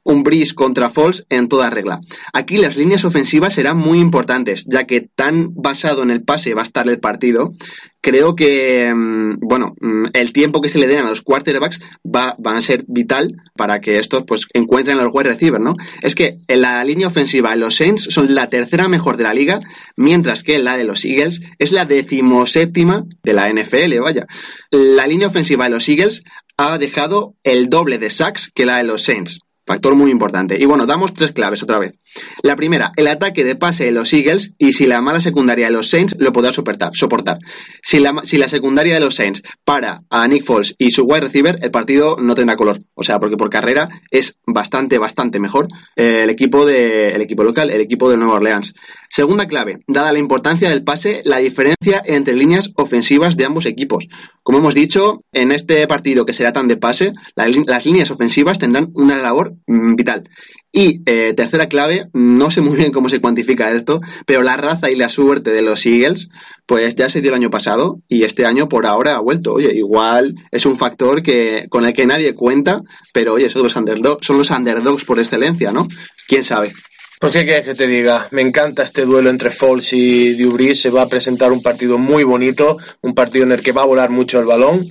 un 0.10 0.24
Breeze 0.24 0.56
contra 0.56 0.90
Falls 0.90 1.26
en 1.30 1.48
toda 1.48 1.70
regla. 1.70 2.02
Aquí 2.34 2.58
las 2.58 2.78
líneas 2.78 3.06
ofensivas 3.06 3.54
serán 3.54 3.78
muy 3.78 4.00
importantes, 4.00 4.66
ya 4.66 4.86
que 4.86 5.02
tan 5.02 5.54
basado 5.54 6.02
en 6.02 6.10
el 6.10 6.24
pase 6.24 6.56
va 6.56 6.62
a 6.62 6.66
estar 6.66 6.88
el 6.90 7.00
partido. 7.00 7.54
Creo 8.02 8.36
que, 8.36 8.92
mm, 8.94 9.40
bueno, 9.40 9.76
mm, 9.80 10.06
el 10.14 10.34
tiempo 10.34 10.62
que 10.62 10.70
se 10.70 10.80
le 10.80 10.88
den 10.88 11.06
a 11.06 11.10
los 11.10 11.22
quarterbacks 11.22 11.80
va, 12.04 12.36
van 12.40 12.58
a 12.58 12.62
ser 12.62 12.86
vital 12.88 13.36
para 13.56 13.82
que 13.82 14.00
estos 14.00 14.24
pues 14.24 14.48
encuentren 14.54 15.00
al 15.00 15.12
wide 15.12 15.30
receiver, 15.30 15.60
¿no? 15.62 15.76
Es 16.02 16.16
que 16.16 16.38
en 16.48 16.62
la 16.62 16.84
línea 16.84 17.08
ofensiva 17.08 17.54
en 17.54 17.60
los 17.60 17.76
Saints 17.76 18.08
son 18.10 18.34
la 18.34 18.48
tercera 18.48 18.88
mejor 18.88 19.18
de 19.18 19.24
la 19.24 19.34
liga, 19.34 19.60
mientras 19.96 20.44
que 20.44 20.58
la 20.60 20.76
de 20.78 20.86
los 20.86 21.06
Eagles 21.06 21.42
es 21.60 21.72
la 21.72 21.86
decimoséptima 21.86 23.04
de 23.22 23.34
la 23.34 23.50
NFL, 23.50 24.00
vaya. 24.00 24.26
La 24.72 25.06
línea 25.06 25.28
ofensiva 25.28 25.66
de 25.66 25.72
los 25.72 25.88
Eagles 25.88 26.24
ha 26.58 26.78
dejado 26.78 27.36
el 27.44 27.70
doble 27.70 28.00
de 28.00 28.10
sacks 28.10 28.50
que 28.54 28.66
la 28.66 28.78
de 28.78 28.84
los 28.86 29.04
Saints. 29.04 29.40
Factor 29.70 29.94
muy 29.94 30.10
importante. 30.10 30.58
Y 30.60 30.66
bueno, 30.66 30.88
damos 30.88 31.14
tres 31.14 31.32
claves 31.32 31.62
otra 31.62 31.78
vez. 31.78 31.94
La 32.42 32.56
primera, 32.56 32.92
el 32.96 33.06
ataque 33.06 33.44
de 33.44 33.56
pase 33.56 33.86
de 33.86 33.92
los 33.92 34.12
Eagles 34.12 34.54
y 34.58 34.74
si 34.74 34.88
la 34.88 35.00
mala 35.00 35.22
secundaria 35.22 35.68
de 35.68 35.72
los 35.72 35.92
Saints 35.92 36.16
lo 36.18 36.34
podrá 36.34 36.52
soportar. 36.52 36.90
soportar. 36.96 37.38
Si, 37.84 38.00
la, 38.00 38.20
si 38.24 38.40
la 38.40 38.50
secundaria 38.50 38.96
de 38.96 39.00
los 39.00 39.14
Saints 39.14 39.44
para 39.64 40.02
a 40.10 40.28
Nick 40.28 40.44
Foles 40.44 40.74
y 40.80 40.90
su 40.90 41.04
wide 41.04 41.22
receiver, 41.22 41.60
el 41.62 41.70
partido 41.70 42.18
no 42.20 42.34
tendrá 42.34 42.56
color. 42.56 42.82
O 42.96 43.04
sea, 43.04 43.20
porque 43.20 43.38
por 43.38 43.52
carrera 43.52 43.90
es 44.10 44.40
bastante, 44.48 44.98
bastante 44.98 45.40
mejor 45.40 45.68
eh, 45.96 46.22
el, 46.24 46.32
equipo 46.32 46.66
de, 46.66 47.12
el 47.12 47.22
equipo 47.22 47.44
local, 47.44 47.70
el 47.70 47.82
equipo 47.82 48.10
de 48.10 48.18
Nueva 48.18 48.38
Orleans. 48.38 48.74
Segunda 49.12 49.48
clave, 49.48 49.80
dada 49.88 50.14
la 50.14 50.20
importancia 50.20 50.70
del 50.70 50.84
pase, 50.84 51.24
la 51.26 51.38
diferencia 51.38 52.02
entre 52.06 52.36
líneas 52.36 52.72
ofensivas 52.76 53.36
de 53.36 53.46
ambos 53.46 53.66
equipos. 53.66 54.08
Como 54.44 54.60
hemos 54.60 54.76
dicho, 54.76 55.22
en 55.32 55.52
este 55.52 55.88
partido 55.88 56.28
que 56.28 56.34
será 56.34 56.54
tan 56.54 56.68
de 56.68 56.78
pase, 56.78 57.14
las 57.36 57.86
líneas 57.86 58.12
ofensivas 58.12 58.60
tendrán 58.60 58.92
una 58.94 59.18
labor 59.18 59.56
mm, 59.66 59.96
vital. 59.96 60.30
Y 60.72 61.02
eh, 61.08 61.34
tercera 61.36 61.68
clave, 61.68 62.10
no 62.14 62.52
sé 62.52 62.62
muy 62.62 62.78
bien 62.78 62.92
cómo 62.92 63.10
se 63.10 63.20
cuantifica 63.20 63.72
esto, 63.72 64.00
pero 64.28 64.44
la 64.44 64.56
raza 64.58 64.92
y 64.92 64.96
la 64.96 65.10
suerte 65.10 65.50
de 65.50 65.64
los 65.64 65.84
Eagles, 65.88 66.30
pues 66.68 66.96
ya 66.96 67.10
se 67.10 67.22
dio 67.22 67.32
el 67.32 67.38
año 67.38 67.50
pasado 67.50 68.02
y 68.08 68.22
este 68.24 68.46
año 68.46 68.70
por 68.70 68.86
ahora 68.86 69.16
ha 69.16 69.20
vuelto. 69.20 69.54
Oye, 69.54 69.74
igual 69.74 70.36
es 70.52 70.68
un 70.68 70.78
factor 70.78 71.24
que 71.24 71.66
con 71.70 71.86
el 71.86 71.94
que 71.94 72.06
nadie 72.06 72.36
cuenta, 72.36 72.84
pero 73.12 73.34
oye, 73.34 73.50
son 73.50 73.64
los 73.64 73.74
son 73.74 74.38
los 74.38 74.52
underdogs 74.52 75.06
por 75.06 75.18
excelencia, 75.18 75.72
¿no? 75.72 75.88
¿Quién 76.28 76.44
sabe? 76.44 76.72
Pues 77.20 77.34
qué 77.34 77.44
quieres 77.44 77.66
que 77.66 77.76
te 77.76 77.86
diga, 77.86 78.30
me 78.32 78.42
encanta 78.42 78.84
este 78.84 79.04
duelo 79.04 79.30
entre 79.30 79.52
Foles 79.52 79.92
y 79.92 80.42
Dubris, 80.42 80.82
se 80.82 80.90
va 80.90 81.02
a 81.02 81.10
presentar 81.10 81.52
un 81.52 81.62
partido 81.62 81.98
muy 81.98 82.24
bonito, 82.24 82.78
un 83.02 83.14
partido 83.14 83.44
en 83.44 83.52
el 83.52 83.62
que 83.62 83.74
va 83.74 83.82
a 83.82 83.86
volar 83.86 84.10
mucho 84.10 84.40
el 84.40 84.46
balón, 84.46 84.88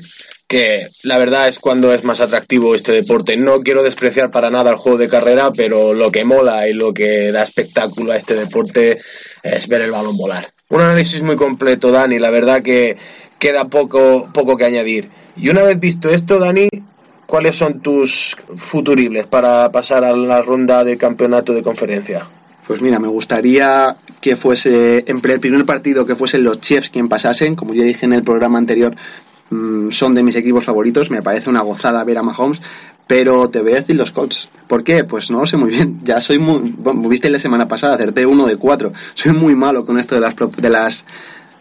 que 0.46 0.88
la 1.04 1.16
verdad 1.16 1.48
es 1.48 1.58
cuando 1.58 1.94
es 1.94 2.04
más 2.04 2.20
atractivo 2.20 2.74
este 2.74 2.92
deporte. 2.92 3.38
No 3.38 3.62
quiero 3.62 3.82
despreciar 3.82 4.30
para 4.30 4.50
nada 4.50 4.70
el 4.70 4.76
juego 4.76 4.98
de 4.98 5.08
carrera, 5.08 5.52
pero 5.56 5.94
lo 5.94 6.12
que 6.12 6.26
mola 6.26 6.68
y 6.68 6.74
lo 6.74 6.92
que 6.92 7.32
da 7.32 7.42
espectáculo 7.42 8.12
a 8.12 8.18
este 8.18 8.34
deporte 8.34 8.98
es 9.42 9.66
ver 9.66 9.80
el 9.80 9.90
balón 9.90 10.18
volar. 10.18 10.52
Un 10.68 10.82
análisis 10.82 11.22
muy 11.22 11.36
completo, 11.36 11.90
Dani, 11.90 12.18
la 12.18 12.28
verdad 12.28 12.60
que 12.60 12.98
queda 13.38 13.64
poco, 13.70 14.28
poco 14.34 14.58
que 14.58 14.66
añadir. 14.66 15.08
Y 15.34 15.48
una 15.48 15.62
vez 15.62 15.80
visto 15.80 16.10
esto, 16.10 16.38
Dani, 16.38 16.68
¿cuáles 17.28 17.56
son 17.56 17.80
tus 17.80 18.38
futuribles 18.56 19.26
para 19.26 19.68
pasar 19.68 20.02
a 20.02 20.16
la 20.16 20.40
ronda 20.40 20.82
de 20.82 20.96
campeonato 20.96 21.52
de 21.52 21.62
conferencia? 21.62 22.26
Pues 22.66 22.80
mira, 22.80 22.98
me 22.98 23.08
gustaría 23.08 23.94
que 24.20 24.34
fuese, 24.34 25.04
en 25.06 25.20
el 25.22 25.38
primer 25.38 25.66
partido, 25.66 26.06
que 26.06 26.16
fuesen 26.16 26.42
los 26.42 26.58
Chiefs 26.60 26.88
quien 26.88 27.06
pasasen. 27.06 27.54
Como 27.54 27.74
ya 27.74 27.84
dije 27.84 28.06
en 28.06 28.14
el 28.14 28.22
programa 28.22 28.56
anterior, 28.56 28.96
mm, 29.50 29.90
son 29.90 30.14
de 30.14 30.22
mis 30.22 30.36
equipos 30.36 30.64
favoritos. 30.64 31.10
Me 31.10 31.20
parece 31.20 31.50
una 31.50 31.60
gozada 31.60 32.02
ver 32.02 32.16
a 32.16 32.22
Mahomes. 32.22 32.62
Pero 33.06 33.48
te 33.50 33.60
voy 33.60 33.72
a 33.72 33.76
decir 33.76 33.96
los 33.96 34.10
Colts. 34.10 34.48
¿Por 34.66 34.82
qué? 34.82 35.04
Pues 35.04 35.30
no 35.30 35.40
lo 35.40 35.46
sé 35.46 35.58
muy 35.58 35.70
bien. 35.70 36.00
Ya 36.04 36.22
soy 36.22 36.38
muy. 36.38 36.74
Bueno, 36.78 37.08
viste 37.08 37.28
la 37.28 37.38
semana 37.38 37.68
pasada, 37.68 37.94
acerté 37.94 38.24
uno 38.24 38.46
de 38.46 38.56
cuatro. 38.56 38.92
Soy 39.14 39.32
muy 39.32 39.54
malo 39.54 39.84
con 39.84 39.98
esto 39.98 40.14
de 40.14 40.22
las, 40.22 40.34
de 40.36 40.68
las 40.70 41.04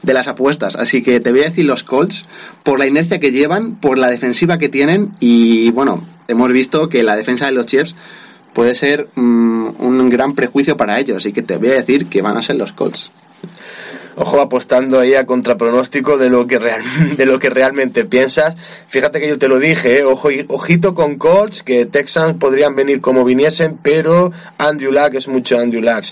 de 0.02 0.14
las 0.14 0.28
apuestas. 0.28 0.76
Así 0.76 1.02
que 1.02 1.20
te 1.20 1.32
voy 1.32 1.42
a 1.42 1.46
decir 1.46 1.66
los 1.66 1.84
Colts 1.84 2.26
por 2.64 2.80
la 2.80 2.88
inercia 2.88 3.20
que 3.20 3.32
llevan, 3.32 3.76
por 3.76 3.98
la 3.98 4.10
defensiva 4.10 4.58
que 4.58 4.70
tienen 4.70 5.14
y 5.20 5.72
bueno, 5.72 6.04
hemos 6.28 6.52
visto 6.52 6.90
que 6.90 7.04
la 7.04 7.16
defensa 7.16 7.46
de 7.46 7.52
los 7.52 7.66
Chiefs 7.66 7.96
puede 8.54 8.76
ser 8.76 9.08
mm, 9.16 9.68
un 9.80 10.10
gran 10.10 10.34
prejuicio 10.34 10.78
para 10.78 11.00
ellos. 11.00 11.18
Así 11.18 11.34
que 11.34 11.42
te 11.42 11.58
voy 11.58 11.70
a 11.70 11.74
decir 11.74 12.08
que 12.08 12.22
van 12.22 12.38
a 12.38 12.42
ser 12.42 12.56
los 12.56 12.72
Colts. 12.72 13.12
Ojo 14.20 14.42
apostando 14.42 15.00
ahí 15.00 15.14
a 15.14 15.28
contrapronóstico 15.28 16.18
de 16.18 16.32
lo 16.32 16.48
que 16.48 16.58
de 17.18 17.26
lo 17.28 17.38
que 17.38 17.52
realmente 17.52 18.04
piensas. 18.04 18.56
Fíjate 18.88 19.20
que 19.20 19.28
yo 19.28 19.38
te 19.38 19.48
lo 19.48 19.60
dije, 19.60 20.00
¿eh? 20.00 20.04
ojo 20.06 20.30
ojito 20.48 20.96
con 20.96 21.18
Colts 21.18 21.62
que 21.62 21.86
Texans 21.86 22.38
podrían 22.40 22.76
venir 22.76 23.00
como 23.00 23.24
viniesen, 23.24 23.78
pero 23.80 24.32
Andrew 24.58 24.92
Luck 24.92 25.14
es 25.14 25.28
mucho 25.28 25.60
Andrew 25.60 25.84
Luck. 25.84 26.06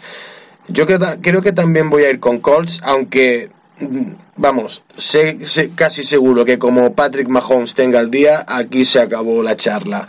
Yo 0.67 0.86
creo 0.86 1.41
que 1.41 1.52
también 1.52 1.89
voy 1.89 2.04
a 2.04 2.10
ir 2.10 2.19
con 2.19 2.39
Colts, 2.39 2.82
aunque 2.84 3.50
vamos, 4.35 4.83
sé, 4.97 5.38
casi 5.75 6.03
seguro 6.03 6.45
que 6.45 6.59
como 6.59 6.93
Patrick 6.93 7.27
Mahomes 7.27 7.75
tenga 7.75 7.99
el 7.99 8.11
día, 8.11 8.45
aquí 8.47 8.85
se 8.85 8.99
acabó 8.99 9.41
la 9.43 9.55
charla. 9.55 10.07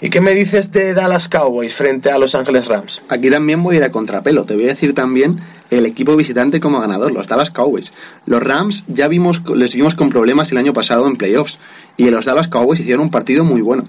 ¿Y 0.00 0.10
qué 0.10 0.20
me 0.20 0.32
dices 0.32 0.70
de 0.70 0.92
Dallas 0.92 1.28
Cowboys 1.28 1.74
frente 1.74 2.10
a 2.10 2.18
Los 2.18 2.34
Ángeles 2.34 2.66
Rams? 2.66 3.02
Aquí 3.08 3.30
también 3.30 3.62
voy 3.62 3.76
a 3.76 3.78
ir 3.78 3.84
a 3.84 3.90
contrapelo. 3.90 4.44
Te 4.44 4.54
voy 4.54 4.64
a 4.64 4.68
decir 4.68 4.94
también 4.94 5.40
el 5.70 5.86
equipo 5.86 6.14
visitante 6.14 6.60
como 6.60 6.80
ganador, 6.80 7.12
los 7.12 7.28
Dallas 7.28 7.50
Cowboys. 7.50 7.92
Los 8.26 8.42
Rams 8.42 8.84
ya 8.86 9.08
vimos, 9.08 9.40
les 9.54 9.74
vimos 9.74 9.94
con 9.94 10.10
problemas 10.10 10.52
el 10.52 10.58
año 10.58 10.72
pasado 10.74 11.06
en 11.06 11.16
playoffs 11.16 11.58
y 11.96 12.10
los 12.10 12.26
Dallas 12.26 12.48
Cowboys 12.48 12.80
hicieron 12.80 13.04
un 13.04 13.10
partido 13.10 13.44
muy 13.44 13.62
bueno. 13.62 13.84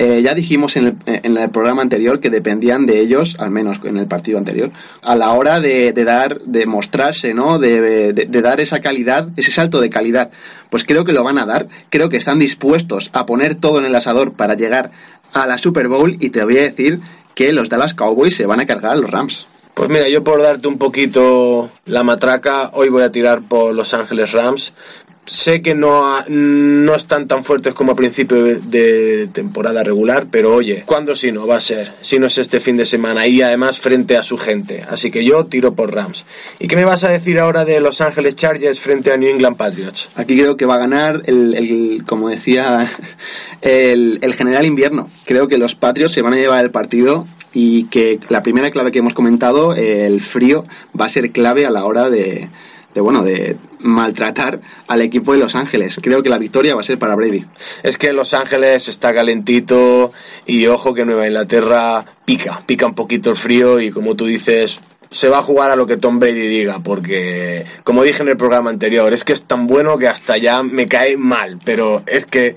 Eh, 0.00 0.22
ya 0.22 0.32
dijimos 0.32 0.76
en 0.76 0.96
el, 1.06 1.50
programa 1.50 1.82
anterior 1.82 2.20
que 2.20 2.30
dependían 2.30 2.86
de 2.86 3.00
ellos, 3.00 3.34
al 3.40 3.50
menos 3.50 3.80
en 3.82 3.96
el 3.96 4.06
partido 4.06 4.38
anterior, 4.38 4.70
a 5.02 5.16
la 5.16 5.32
hora 5.32 5.58
de, 5.58 5.92
dar, 5.92 6.40
de 6.42 6.66
mostrarse, 6.66 7.34
¿no? 7.34 7.58
De, 7.58 8.12
de, 8.12 8.40
dar 8.40 8.60
esa 8.60 8.80
calidad, 8.80 9.28
ese 9.36 9.50
salto 9.50 9.80
de 9.80 9.90
calidad. 9.90 10.30
Pues 10.70 10.84
creo 10.84 11.04
que 11.04 11.12
lo 11.12 11.24
van 11.24 11.36
a 11.36 11.46
dar, 11.46 11.66
creo 11.90 12.10
que 12.10 12.16
están 12.16 12.38
dispuestos 12.38 13.10
a 13.12 13.26
poner 13.26 13.56
todo 13.56 13.80
en 13.80 13.86
el 13.86 13.94
asador 13.96 14.34
para 14.34 14.54
llegar 14.54 14.92
a 15.32 15.48
la 15.48 15.58
Super 15.58 15.88
Bowl 15.88 16.16
y 16.20 16.30
te 16.30 16.44
voy 16.44 16.58
a 16.58 16.62
decir 16.62 17.00
que 17.34 17.52
los 17.52 17.68
Dallas 17.68 17.94
Cowboys 17.94 18.36
se 18.36 18.46
van 18.46 18.60
a 18.60 18.66
cargar 18.66 18.92
a 18.92 18.96
los 19.00 19.10
Rams. 19.10 19.48
Pues 19.74 19.88
mira, 19.88 20.08
yo 20.08 20.22
por 20.22 20.40
darte 20.40 20.68
un 20.68 20.78
poquito 20.78 21.70
la 21.86 22.04
matraca, 22.04 22.70
hoy 22.72 22.88
voy 22.88 23.02
a 23.02 23.10
tirar 23.10 23.42
por 23.42 23.74
Los 23.74 23.94
Ángeles 23.94 24.30
Rams 24.30 24.72
sé 25.28 25.62
que 25.62 25.74
no, 25.74 26.24
no 26.28 26.94
están 26.94 27.28
tan 27.28 27.44
fuertes 27.44 27.74
como 27.74 27.92
a 27.92 27.96
principio 27.96 28.42
de, 28.42 29.28
temporada 29.32 29.82
regular, 29.82 30.26
pero 30.30 30.54
oye, 30.54 30.82
¿cuándo 30.86 31.14
si 31.14 31.30
no 31.32 31.46
va 31.46 31.56
a 31.56 31.60
ser? 31.60 31.92
Si 32.00 32.18
no 32.18 32.26
es 32.26 32.38
este 32.38 32.60
fin 32.60 32.76
de 32.76 32.86
semana 32.86 33.26
y 33.26 33.42
además 33.42 33.78
frente 33.78 34.16
a 34.16 34.22
su 34.22 34.38
gente. 34.38 34.84
Así 34.88 35.10
que 35.10 35.24
yo 35.24 35.44
tiro 35.44 35.74
por 35.74 35.94
Rams. 35.94 36.24
¿Y 36.58 36.68
qué 36.68 36.76
me 36.76 36.84
vas 36.84 37.04
a 37.04 37.10
decir 37.10 37.38
ahora 37.38 37.64
de 37.64 37.80
Los 37.80 38.00
Ángeles 38.00 38.36
Chargers 38.36 38.80
frente 38.80 39.12
a 39.12 39.16
New 39.16 39.28
England 39.28 39.56
Patriots? 39.56 40.08
Aquí 40.14 40.38
creo 40.38 40.56
que 40.56 40.66
va 40.66 40.76
a 40.76 40.78
ganar 40.78 41.22
el, 41.26 42.02
como 42.06 42.28
decía, 42.28 42.90
el, 43.60 44.18
el 44.22 44.34
general 44.34 44.64
invierno. 44.66 45.08
Creo 45.26 45.46
que 45.48 45.58
los 45.58 45.74
Patriots 45.74 46.14
se 46.14 46.22
van 46.22 46.32
a 46.32 46.36
llevar 46.36 46.64
el 46.64 46.70
partido 46.70 47.26
y 47.52 47.84
que 47.84 48.20
la 48.28 48.42
primera 48.42 48.70
clave 48.70 48.92
que 48.92 48.98
hemos 49.00 49.14
comentado, 49.14 49.74
el 49.74 50.20
frío, 50.20 50.64
va 50.98 51.06
a 51.06 51.10
ser 51.10 51.30
clave 51.30 51.66
a 51.66 51.70
la 51.70 51.84
hora 51.84 52.10
de 52.10 52.48
de 52.94 53.00
bueno, 53.00 53.22
de 53.22 53.56
maltratar 53.80 54.60
al 54.86 55.00
equipo 55.02 55.32
de 55.32 55.38
Los 55.38 55.54
Ángeles. 55.54 55.98
Creo 56.02 56.22
que 56.22 56.30
la 56.30 56.38
victoria 56.38 56.74
va 56.74 56.80
a 56.80 56.84
ser 56.84 56.98
para 56.98 57.14
Brady. 57.14 57.44
Es 57.82 57.98
que 57.98 58.12
Los 58.12 58.34
Ángeles 58.34 58.88
está 58.88 59.14
calentito 59.14 60.12
y 60.46 60.66
ojo 60.66 60.94
que 60.94 61.04
Nueva 61.04 61.26
Inglaterra 61.26 62.04
pica, 62.24 62.62
pica 62.66 62.86
un 62.86 62.94
poquito 62.94 63.30
el 63.30 63.36
frío 63.36 63.80
y 63.80 63.90
como 63.90 64.14
tú 64.14 64.26
dices, 64.26 64.80
se 65.10 65.28
va 65.28 65.38
a 65.38 65.42
jugar 65.42 65.70
a 65.70 65.76
lo 65.76 65.86
que 65.86 65.96
Tom 65.96 66.18
Brady 66.18 66.46
diga, 66.46 66.80
porque 66.80 67.64
como 67.84 68.02
dije 68.02 68.22
en 68.22 68.28
el 68.28 68.36
programa 68.36 68.70
anterior, 68.70 69.12
es 69.12 69.24
que 69.24 69.32
es 69.32 69.42
tan 69.42 69.66
bueno 69.66 69.98
que 69.98 70.08
hasta 70.08 70.36
ya 70.36 70.62
me 70.62 70.86
cae 70.86 71.16
mal, 71.16 71.58
pero 71.64 72.02
es 72.06 72.26
que 72.26 72.56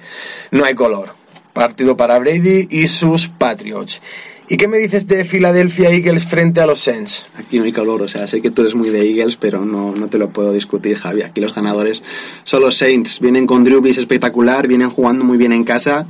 no 0.52 0.66
hay 0.66 0.76
color. 0.76 1.14
Partido 1.54 1.98
para 1.98 2.18
Brady 2.18 2.68
y 2.70 2.88
sus 2.88 3.28
Patriots. 3.28 4.02
¿Y 4.52 4.58
qué 4.58 4.68
me 4.68 4.80
dices 4.80 5.08
de 5.08 5.24
Philadelphia 5.24 5.92
Eagles 5.92 6.26
frente 6.26 6.60
a 6.60 6.66
los 6.66 6.82
Saints? 6.82 7.26
Aquí 7.38 7.58
no 7.58 7.64
hay 7.64 7.72
calor, 7.72 8.02
o 8.02 8.08
sea, 8.10 8.28
sé 8.28 8.42
que 8.42 8.52
tú 8.52 8.64
eres 8.64 8.76
muy 8.76 8.90
de 8.90 9.10
Eagles, 9.10 9.38
pero 9.38 9.64
no, 9.64 9.96
no 9.96 10.10
te 10.10 10.18
lo 10.18 10.32
puedo 10.32 10.52
discutir, 10.52 10.98
Javi. 10.98 11.22
Aquí 11.22 11.40
los 11.40 11.56
ganadores 11.56 12.04
son 12.44 12.60
los 12.60 12.76
Saints. 12.76 13.22
Vienen 13.22 13.48
con 13.48 13.64
Drew 13.64 13.80
Brees 13.80 13.98
espectacular, 13.98 14.68
vienen 14.68 14.90
jugando 14.90 15.24
muy 15.24 15.38
bien 15.38 15.54
en 15.54 15.64
casa. 15.64 16.06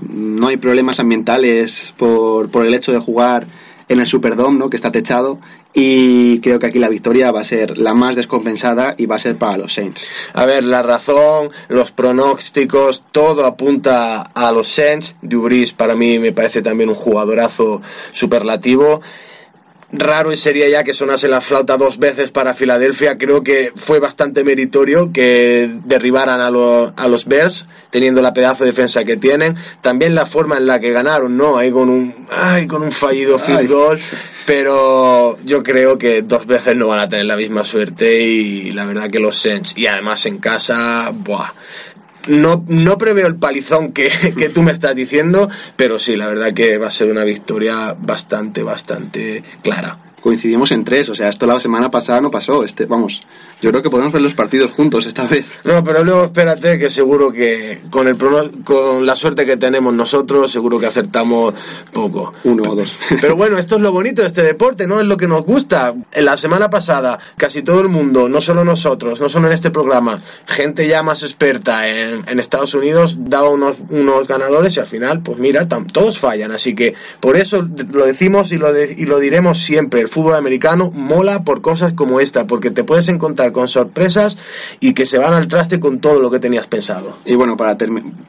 No 0.00 0.48
hay 0.48 0.56
problemas 0.56 0.98
ambientales 0.98 1.94
por, 1.96 2.50
por 2.50 2.66
el 2.66 2.74
hecho 2.74 2.90
de 2.90 2.98
jugar 2.98 3.46
en 3.88 4.00
el 4.00 4.08
Superdome, 4.08 4.58
¿no? 4.58 4.70
que 4.70 4.76
está 4.76 4.90
techado, 4.90 5.38
y 5.74 6.40
creo 6.40 6.60
que 6.60 6.66
aquí 6.66 6.78
la 6.78 6.88
victoria 6.88 7.32
va 7.32 7.40
a 7.40 7.44
ser 7.44 7.76
la 7.76 7.94
más 7.94 8.14
descompensada 8.14 8.94
y 8.96 9.06
va 9.06 9.16
a 9.16 9.18
ser 9.18 9.36
para 9.36 9.56
los 9.58 9.74
Saints. 9.74 10.06
A 10.32 10.46
ver, 10.46 10.62
la 10.62 10.82
razón, 10.82 11.50
los 11.68 11.90
pronósticos, 11.90 13.02
todo 13.10 13.44
apunta 13.44 14.22
a 14.22 14.52
los 14.52 14.68
Saints. 14.68 15.16
Dubris 15.20 15.72
para 15.72 15.96
mí 15.96 16.20
me 16.20 16.32
parece 16.32 16.62
también 16.62 16.88
un 16.88 16.94
jugadorazo 16.94 17.82
superlativo 18.12 19.00
raro 19.98 20.34
sería 20.36 20.68
ya 20.68 20.84
que 20.84 20.92
sonase 20.92 21.28
la 21.28 21.40
flauta 21.40 21.76
dos 21.76 21.98
veces 21.98 22.30
para 22.30 22.54
Filadelfia. 22.54 23.16
Creo 23.16 23.42
que 23.42 23.72
fue 23.74 24.00
bastante 24.00 24.44
meritorio 24.44 25.12
que 25.12 25.70
derribaran 25.84 26.40
a, 26.40 26.46
a 26.48 27.08
los 27.08 27.26
Bears, 27.26 27.66
teniendo 27.94 28.20
la 28.20 28.34
pedazo 28.34 28.64
de 28.64 28.70
defensa 28.70 29.04
que 29.04 29.16
tienen. 29.16 29.54
También 29.80 30.16
la 30.16 30.26
forma 30.26 30.56
en 30.56 30.66
la 30.66 30.80
que 30.80 30.90
ganaron, 30.90 31.36
¿no? 31.36 31.56
Ahí 31.56 31.70
con 31.70 31.88
un, 31.88 32.12
ay, 32.28 32.66
con 32.66 32.82
un 32.82 32.90
fallido 32.90 33.38
field 33.38 33.70
goal. 33.70 34.00
Pero 34.44 35.38
yo 35.44 35.62
creo 35.62 35.96
que 35.96 36.22
dos 36.22 36.44
veces 36.44 36.74
no 36.74 36.88
van 36.88 36.98
a 36.98 37.08
tener 37.08 37.26
la 37.26 37.36
misma 37.36 37.62
suerte 37.62 38.20
y 38.20 38.72
la 38.72 38.84
verdad 38.84 39.08
que 39.08 39.20
los 39.20 39.36
Saints, 39.36 39.74
y 39.76 39.86
además 39.86 40.26
en 40.26 40.38
casa, 40.38 41.12
buah 41.14 41.52
no, 42.26 42.64
no 42.66 42.98
preveo 42.98 43.28
el 43.28 43.36
palizón 43.36 43.92
que, 43.92 44.10
que, 44.36 44.48
tú 44.48 44.62
me 44.62 44.72
estás 44.72 44.96
diciendo, 44.96 45.48
pero 45.76 46.00
sí, 46.00 46.16
la 46.16 46.26
verdad 46.26 46.52
que 46.52 46.78
va 46.78 46.88
a 46.88 46.90
ser 46.90 47.10
una 47.10 47.22
victoria 47.22 47.94
bastante, 47.96 48.64
bastante 48.64 49.44
clara. 49.62 49.98
Coincidimos 50.24 50.72
en 50.72 50.84
tres, 50.84 51.10
o 51.10 51.14
sea, 51.14 51.28
esto 51.28 51.46
la 51.46 51.60
semana 51.60 51.90
pasada 51.90 52.18
no 52.22 52.30
pasó, 52.30 52.64
este, 52.64 52.86
vamos, 52.86 53.22
yo 53.64 53.70
creo 53.70 53.82
que 53.82 53.90
podemos 53.90 54.12
ver 54.12 54.22
los 54.22 54.34
partidos 54.34 54.70
juntos 54.72 55.06
esta 55.06 55.26
vez. 55.26 55.46
No, 55.64 55.82
pero 55.82 56.04
luego 56.04 56.24
espérate 56.24 56.78
que 56.78 56.90
seguro 56.90 57.32
que 57.32 57.80
con 57.90 58.08
el 58.08 58.16
con 58.62 59.06
la 59.06 59.16
suerte 59.16 59.46
que 59.46 59.56
tenemos 59.56 59.94
nosotros, 59.94 60.50
seguro 60.50 60.78
que 60.78 60.86
acertamos 60.86 61.54
poco. 61.92 62.32
Uno 62.44 62.62
o 62.70 62.74
dos. 62.74 62.94
Pero 63.20 63.36
bueno, 63.36 63.58
esto 63.58 63.76
es 63.76 63.80
lo 63.80 63.92
bonito 63.92 64.22
de 64.22 64.28
este 64.28 64.42
deporte, 64.42 64.86
¿no? 64.86 65.00
Es 65.00 65.06
lo 65.06 65.16
que 65.16 65.26
nos 65.26 65.44
gusta. 65.44 65.94
En 66.12 66.24
la 66.24 66.36
semana 66.36 66.70
pasada, 66.70 67.18
casi 67.36 67.62
todo 67.62 67.80
el 67.80 67.88
mundo, 67.88 68.28
no 68.28 68.40
solo 68.40 68.64
nosotros, 68.64 69.20
no 69.20 69.28
solo 69.28 69.48
en 69.48 69.54
este 69.54 69.70
programa, 69.70 70.22
gente 70.46 70.86
ya 70.86 71.02
más 71.02 71.22
experta 71.22 71.88
en, 71.88 72.28
en 72.28 72.38
Estados 72.38 72.74
Unidos 72.74 73.16
daba 73.18 73.48
unos, 73.48 73.76
unos 73.88 74.28
ganadores 74.28 74.76
y 74.76 74.80
al 74.80 74.86
final, 74.86 75.22
pues 75.22 75.38
mira, 75.38 75.66
todos 75.68 76.18
fallan. 76.18 76.52
Así 76.52 76.74
que 76.74 76.94
por 77.20 77.36
eso 77.36 77.64
lo 77.92 78.04
decimos 78.04 78.52
y 78.52 78.58
lo, 78.58 78.68
y 78.78 79.06
lo 79.06 79.18
diremos 79.18 79.58
siempre. 79.58 80.02
El 80.02 80.08
fútbol 80.14 80.36
americano 80.36 80.92
mola 80.94 81.42
por 81.42 81.60
cosas 81.60 81.92
como 81.92 82.20
esta, 82.20 82.46
porque 82.46 82.70
te 82.70 82.84
puedes 82.84 83.08
encontrar 83.08 83.50
con 83.50 83.66
sorpresas 83.66 84.38
y 84.78 84.94
que 84.94 85.06
se 85.06 85.18
van 85.18 85.34
al 85.34 85.48
traste 85.48 85.80
con 85.80 85.98
todo 85.98 86.20
lo 86.20 86.30
que 86.30 86.38
tenías 86.38 86.68
pensado. 86.68 87.18
Y 87.24 87.34
bueno, 87.34 87.56
para 87.56 87.76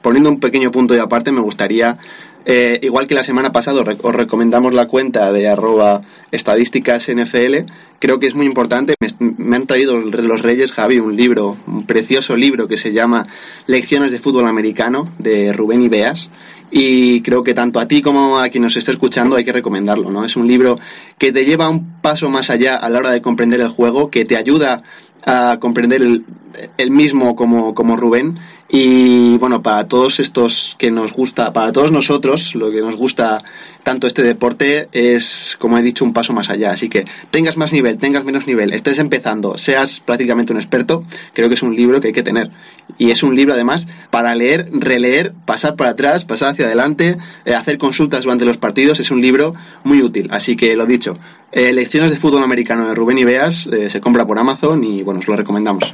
poniendo 0.02 0.30
un 0.30 0.40
pequeño 0.40 0.72
punto 0.72 0.96
de 0.96 1.02
aparte, 1.02 1.32
me 1.32 1.42
gustaría 1.42 2.00
eh, 2.48 2.80
igual 2.84 3.08
que 3.08 3.16
la 3.16 3.24
semana 3.24 3.52
pasada 3.52 3.82
os 3.82 4.16
recomendamos 4.16 4.74
la 4.74 4.88
cuenta 4.88 5.32
de 5.32 5.48
arroba 5.48 6.02
estadísticas 6.32 7.08
NFL, 7.08 7.72
creo 8.00 8.20
que 8.20 8.28
es 8.28 8.36
muy 8.36 8.46
importante. 8.46 8.96
Me, 9.20 9.56
han 9.56 9.68
traído 9.68 10.00
los 10.00 10.42
Reyes, 10.42 10.72
Javi, 10.72 11.00
un 11.00 11.16
libro, 11.16 11.58
un 11.68 11.86
precioso 11.86 12.36
libro 12.36 12.68
que 12.68 12.78
se 12.78 12.94
llama 12.94 13.28
Lecciones 13.68 14.12
de 14.12 14.20
Fútbol 14.20 14.48
Americano 14.48 15.10
de 15.18 15.54
Rubén 15.54 15.82
Ibeas. 15.82 16.30
Y 16.78 17.22
creo 17.22 17.42
que 17.42 17.54
tanto 17.54 17.80
a 17.80 17.88
ti 17.88 18.02
como 18.02 18.38
a 18.38 18.50
quien 18.50 18.64
nos 18.64 18.76
esté 18.76 18.92
escuchando 18.92 19.38
hay 19.38 19.46
que 19.46 19.54
recomendarlo, 19.54 20.12
¿no? 20.12 20.26
Es 20.26 20.36
un 20.36 20.46
libro 20.46 20.78
que 21.18 21.32
te 21.32 21.46
lleva 21.46 21.70
un 21.70 22.02
paso 22.02 22.30
más 22.30 22.50
allá 22.50 22.76
a 22.76 22.90
la 22.90 23.00
hora 23.00 23.12
de 23.12 23.22
comprender 23.22 23.62
el 23.62 23.70
juego, 23.70 24.12
que 24.12 24.26
te 24.26 24.36
ayuda 24.36 24.84
a 25.24 25.58
comprender 25.60 26.02
el, 26.02 26.92
mismo 26.92 27.36
como, 27.36 27.74
como 27.74 27.98
Rubén. 27.98 28.38
Y 28.68 29.38
bueno, 29.38 29.62
para 29.62 29.88
todos 29.88 30.20
estos 30.20 30.76
que 30.80 30.90
nos 30.90 31.14
gusta, 31.14 31.54
para 31.54 31.72
todos 31.72 31.92
nosotros, 31.92 32.56
lo 32.56 32.72
que 32.72 32.82
nos 32.82 32.96
gusta 32.96 33.44
tanto 33.84 34.08
este 34.08 34.24
deporte 34.24 34.90
es, 34.92 35.56
como 35.60 35.78
he 35.78 35.84
dicho, 35.84 36.04
un 36.04 36.14
paso 36.14 36.34
más 36.34 36.50
allá. 36.50 36.72
Así 36.72 36.90
que 36.90 37.06
tengas 37.30 37.58
más 37.58 37.72
nivel, 37.72 37.98
tengas 37.98 38.26
menos 38.26 38.48
nivel, 38.48 38.74
estés 38.74 38.98
empezando, 38.98 39.58
seas 39.58 40.00
prácticamente 40.00 40.52
un 40.52 40.58
experto, 40.58 41.04
creo 41.34 41.48
que 41.48 41.54
es 41.54 41.62
un 41.62 41.76
libro 41.76 42.02
que 42.02 42.08
hay 42.08 42.14
que 42.14 42.24
tener. 42.24 42.50
Y 42.98 43.12
es 43.12 43.22
un 43.22 43.36
libro 43.36 43.54
además 43.54 43.88
para 44.10 44.34
leer, 44.34 44.70
releer, 44.72 45.34
pasar 45.46 45.76
para 45.76 45.92
atrás, 45.92 46.26
pasar 46.26 46.50
hacia 46.50 46.66
adelante, 46.66 47.18
eh, 47.46 47.54
hacer 47.54 47.78
consultas 47.78 48.24
durante 48.24 48.46
los 48.46 48.58
partidos. 48.58 49.00
Es 49.00 49.12
un 49.12 49.22
libro 49.22 49.54
muy 49.84 50.02
útil. 50.02 50.28
Así 50.32 50.56
que 50.56 50.76
lo 50.76 50.88
dicho, 50.88 51.20
eh, 51.52 51.74
Lecciones 51.74 52.12
de 52.12 52.18
Fútbol 52.18 52.44
Americano 52.44 52.88
de 52.88 52.96
Rubén 52.96 53.18
Ibeas 53.18 53.68
eh, 53.68 53.90
se 53.90 54.02
compra 54.02 54.26
por 54.26 54.38
Amazon 54.38 54.84
y 54.84 55.04
bueno, 55.04 55.20
os 55.20 55.28
lo 55.28 55.36
recomendamos. 55.36 55.94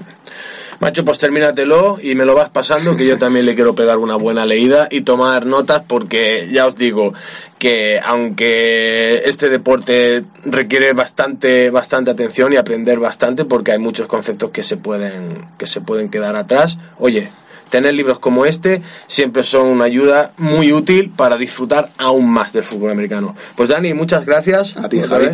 Macho, 0.82 1.06
pues 1.06 1.20
termínatelo 1.20 2.00
y 2.02 2.16
me 2.16 2.26
lo 2.26 2.34
vas 2.34 2.50
pasando, 2.50 2.96
que 2.96 3.06
yo 3.06 3.20
también 3.20 3.46
le 3.46 3.54
quiero 3.54 3.76
pegar 3.76 4.00
una 4.00 4.16
buena 4.16 4.48
leída 4.48 4.88
y 4.90 5.02
tomar 5.02 5.46
notas, 5.46 5.84
porque 5.88 6.50
ya 6.52 6.66
os 6.66 6.76
digo 6.76 7.14
que 7.60 8.00
aunque 8.04 9.22
este 9.26 9.50
deporte 9.50 10.24
requiere 10.44 10.94
bastante, 10.94 11.70
bastante 11.70 12.10
atención 12.10 12.52
y 12.52 12.56
aprender 12.56 12.98
bastante, 12.98 13.46
porque 13.46 13.74
hay 13.74 13.78
muchos 13.78 14.08
conceptos 14.08 14.50
que 14.50 14.64
se 14.64 14.76
pueden, 14.76 15.50
que 15.60 15.68
se 15.68 15.82
pueden 15.82 16.10
quedar 16.10 16.36
atrás, 16.36 16.80
oye, 16.98 17.30
tener 17.71 17.95
libros 17.95 18.19
como 18.19 18.45
este 18.45 18.84
siempre 19.07 19.41
son 19.41 19.65
una 19.65 19.86
ayuda 19.86 20.31
muy 20.38 20.71
útil 20.71 21.10
para 21.10 21.38
disfrutar 21.38 21.89
aún 21.97 22.29
más 22.29 22.53
del 22.53 22.63
fútbol 22.63 22.91
americano. 22.91 23.36
Pues 23.55 23.69
Dani, 23.69 23.95
muchas 23.95 24.27
gracias. 24.27 24.77
A 24.77 24.88
ti, 24.88 25.01
Javier. 25.01 25.34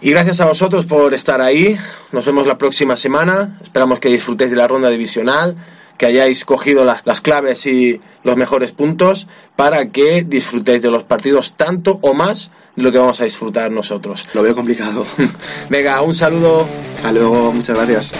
Y 0.00 0.10
gracias 0.10 0.40
a 0.40 0.46
vosotros 0.46 0.86
por 0.86 1.14
estar 1.14 1.40
ahí. 1.40 1.78
Nos 2.10 2.24
vemos 2.24 2.48
la 2.48 2.58
próxima 2.58 2.96
semana. 2.96 3.56
Esperamos 3.62 4.00
que 4.00 4.08
disfrutéis 4.08 4.50
de 4.50 4.56
la 4.56 4.66
ronda 4.66 4.90
divisional, 4.90 5.54
que 5.96 6.06
hayáis 6.06 6.44
cogido 6.44 6.84
las, 6.84 7.02
las 7.06 7.20
claves 7.20 7.66
y 7.66 8.00
los 8.24 8.36
mejores 8.36 8.72
puntos 8.72 9.28
para 9.54 9.90
que 9.90 10.24
disfrutéis 10.24 10.82
de 10.82 10.90
los 10.90 11.04
partidos 11.04 11.52
tanto 11.52 12.00
o 12.02 12.14
más 12.14 12.50
de 12.74 12.82
lo 12.82 12.90
que 12.90 12.98
vamos 12.98 13.20
a 13.20 13.24
disfrutar 13.24 13.70
nosotros. 13.70 14.26
Lo 14.34 14.42
veo 14.42 14.56
complicado. 14.56 15.06
Venga, 15.70 16.02
un 16.02 16.14
saludo. 16.14 16.66
Hasta 16.96 17.12
luego, 17.12 17.52
muchas 17.52 17.76
gracias. 17.76 18.12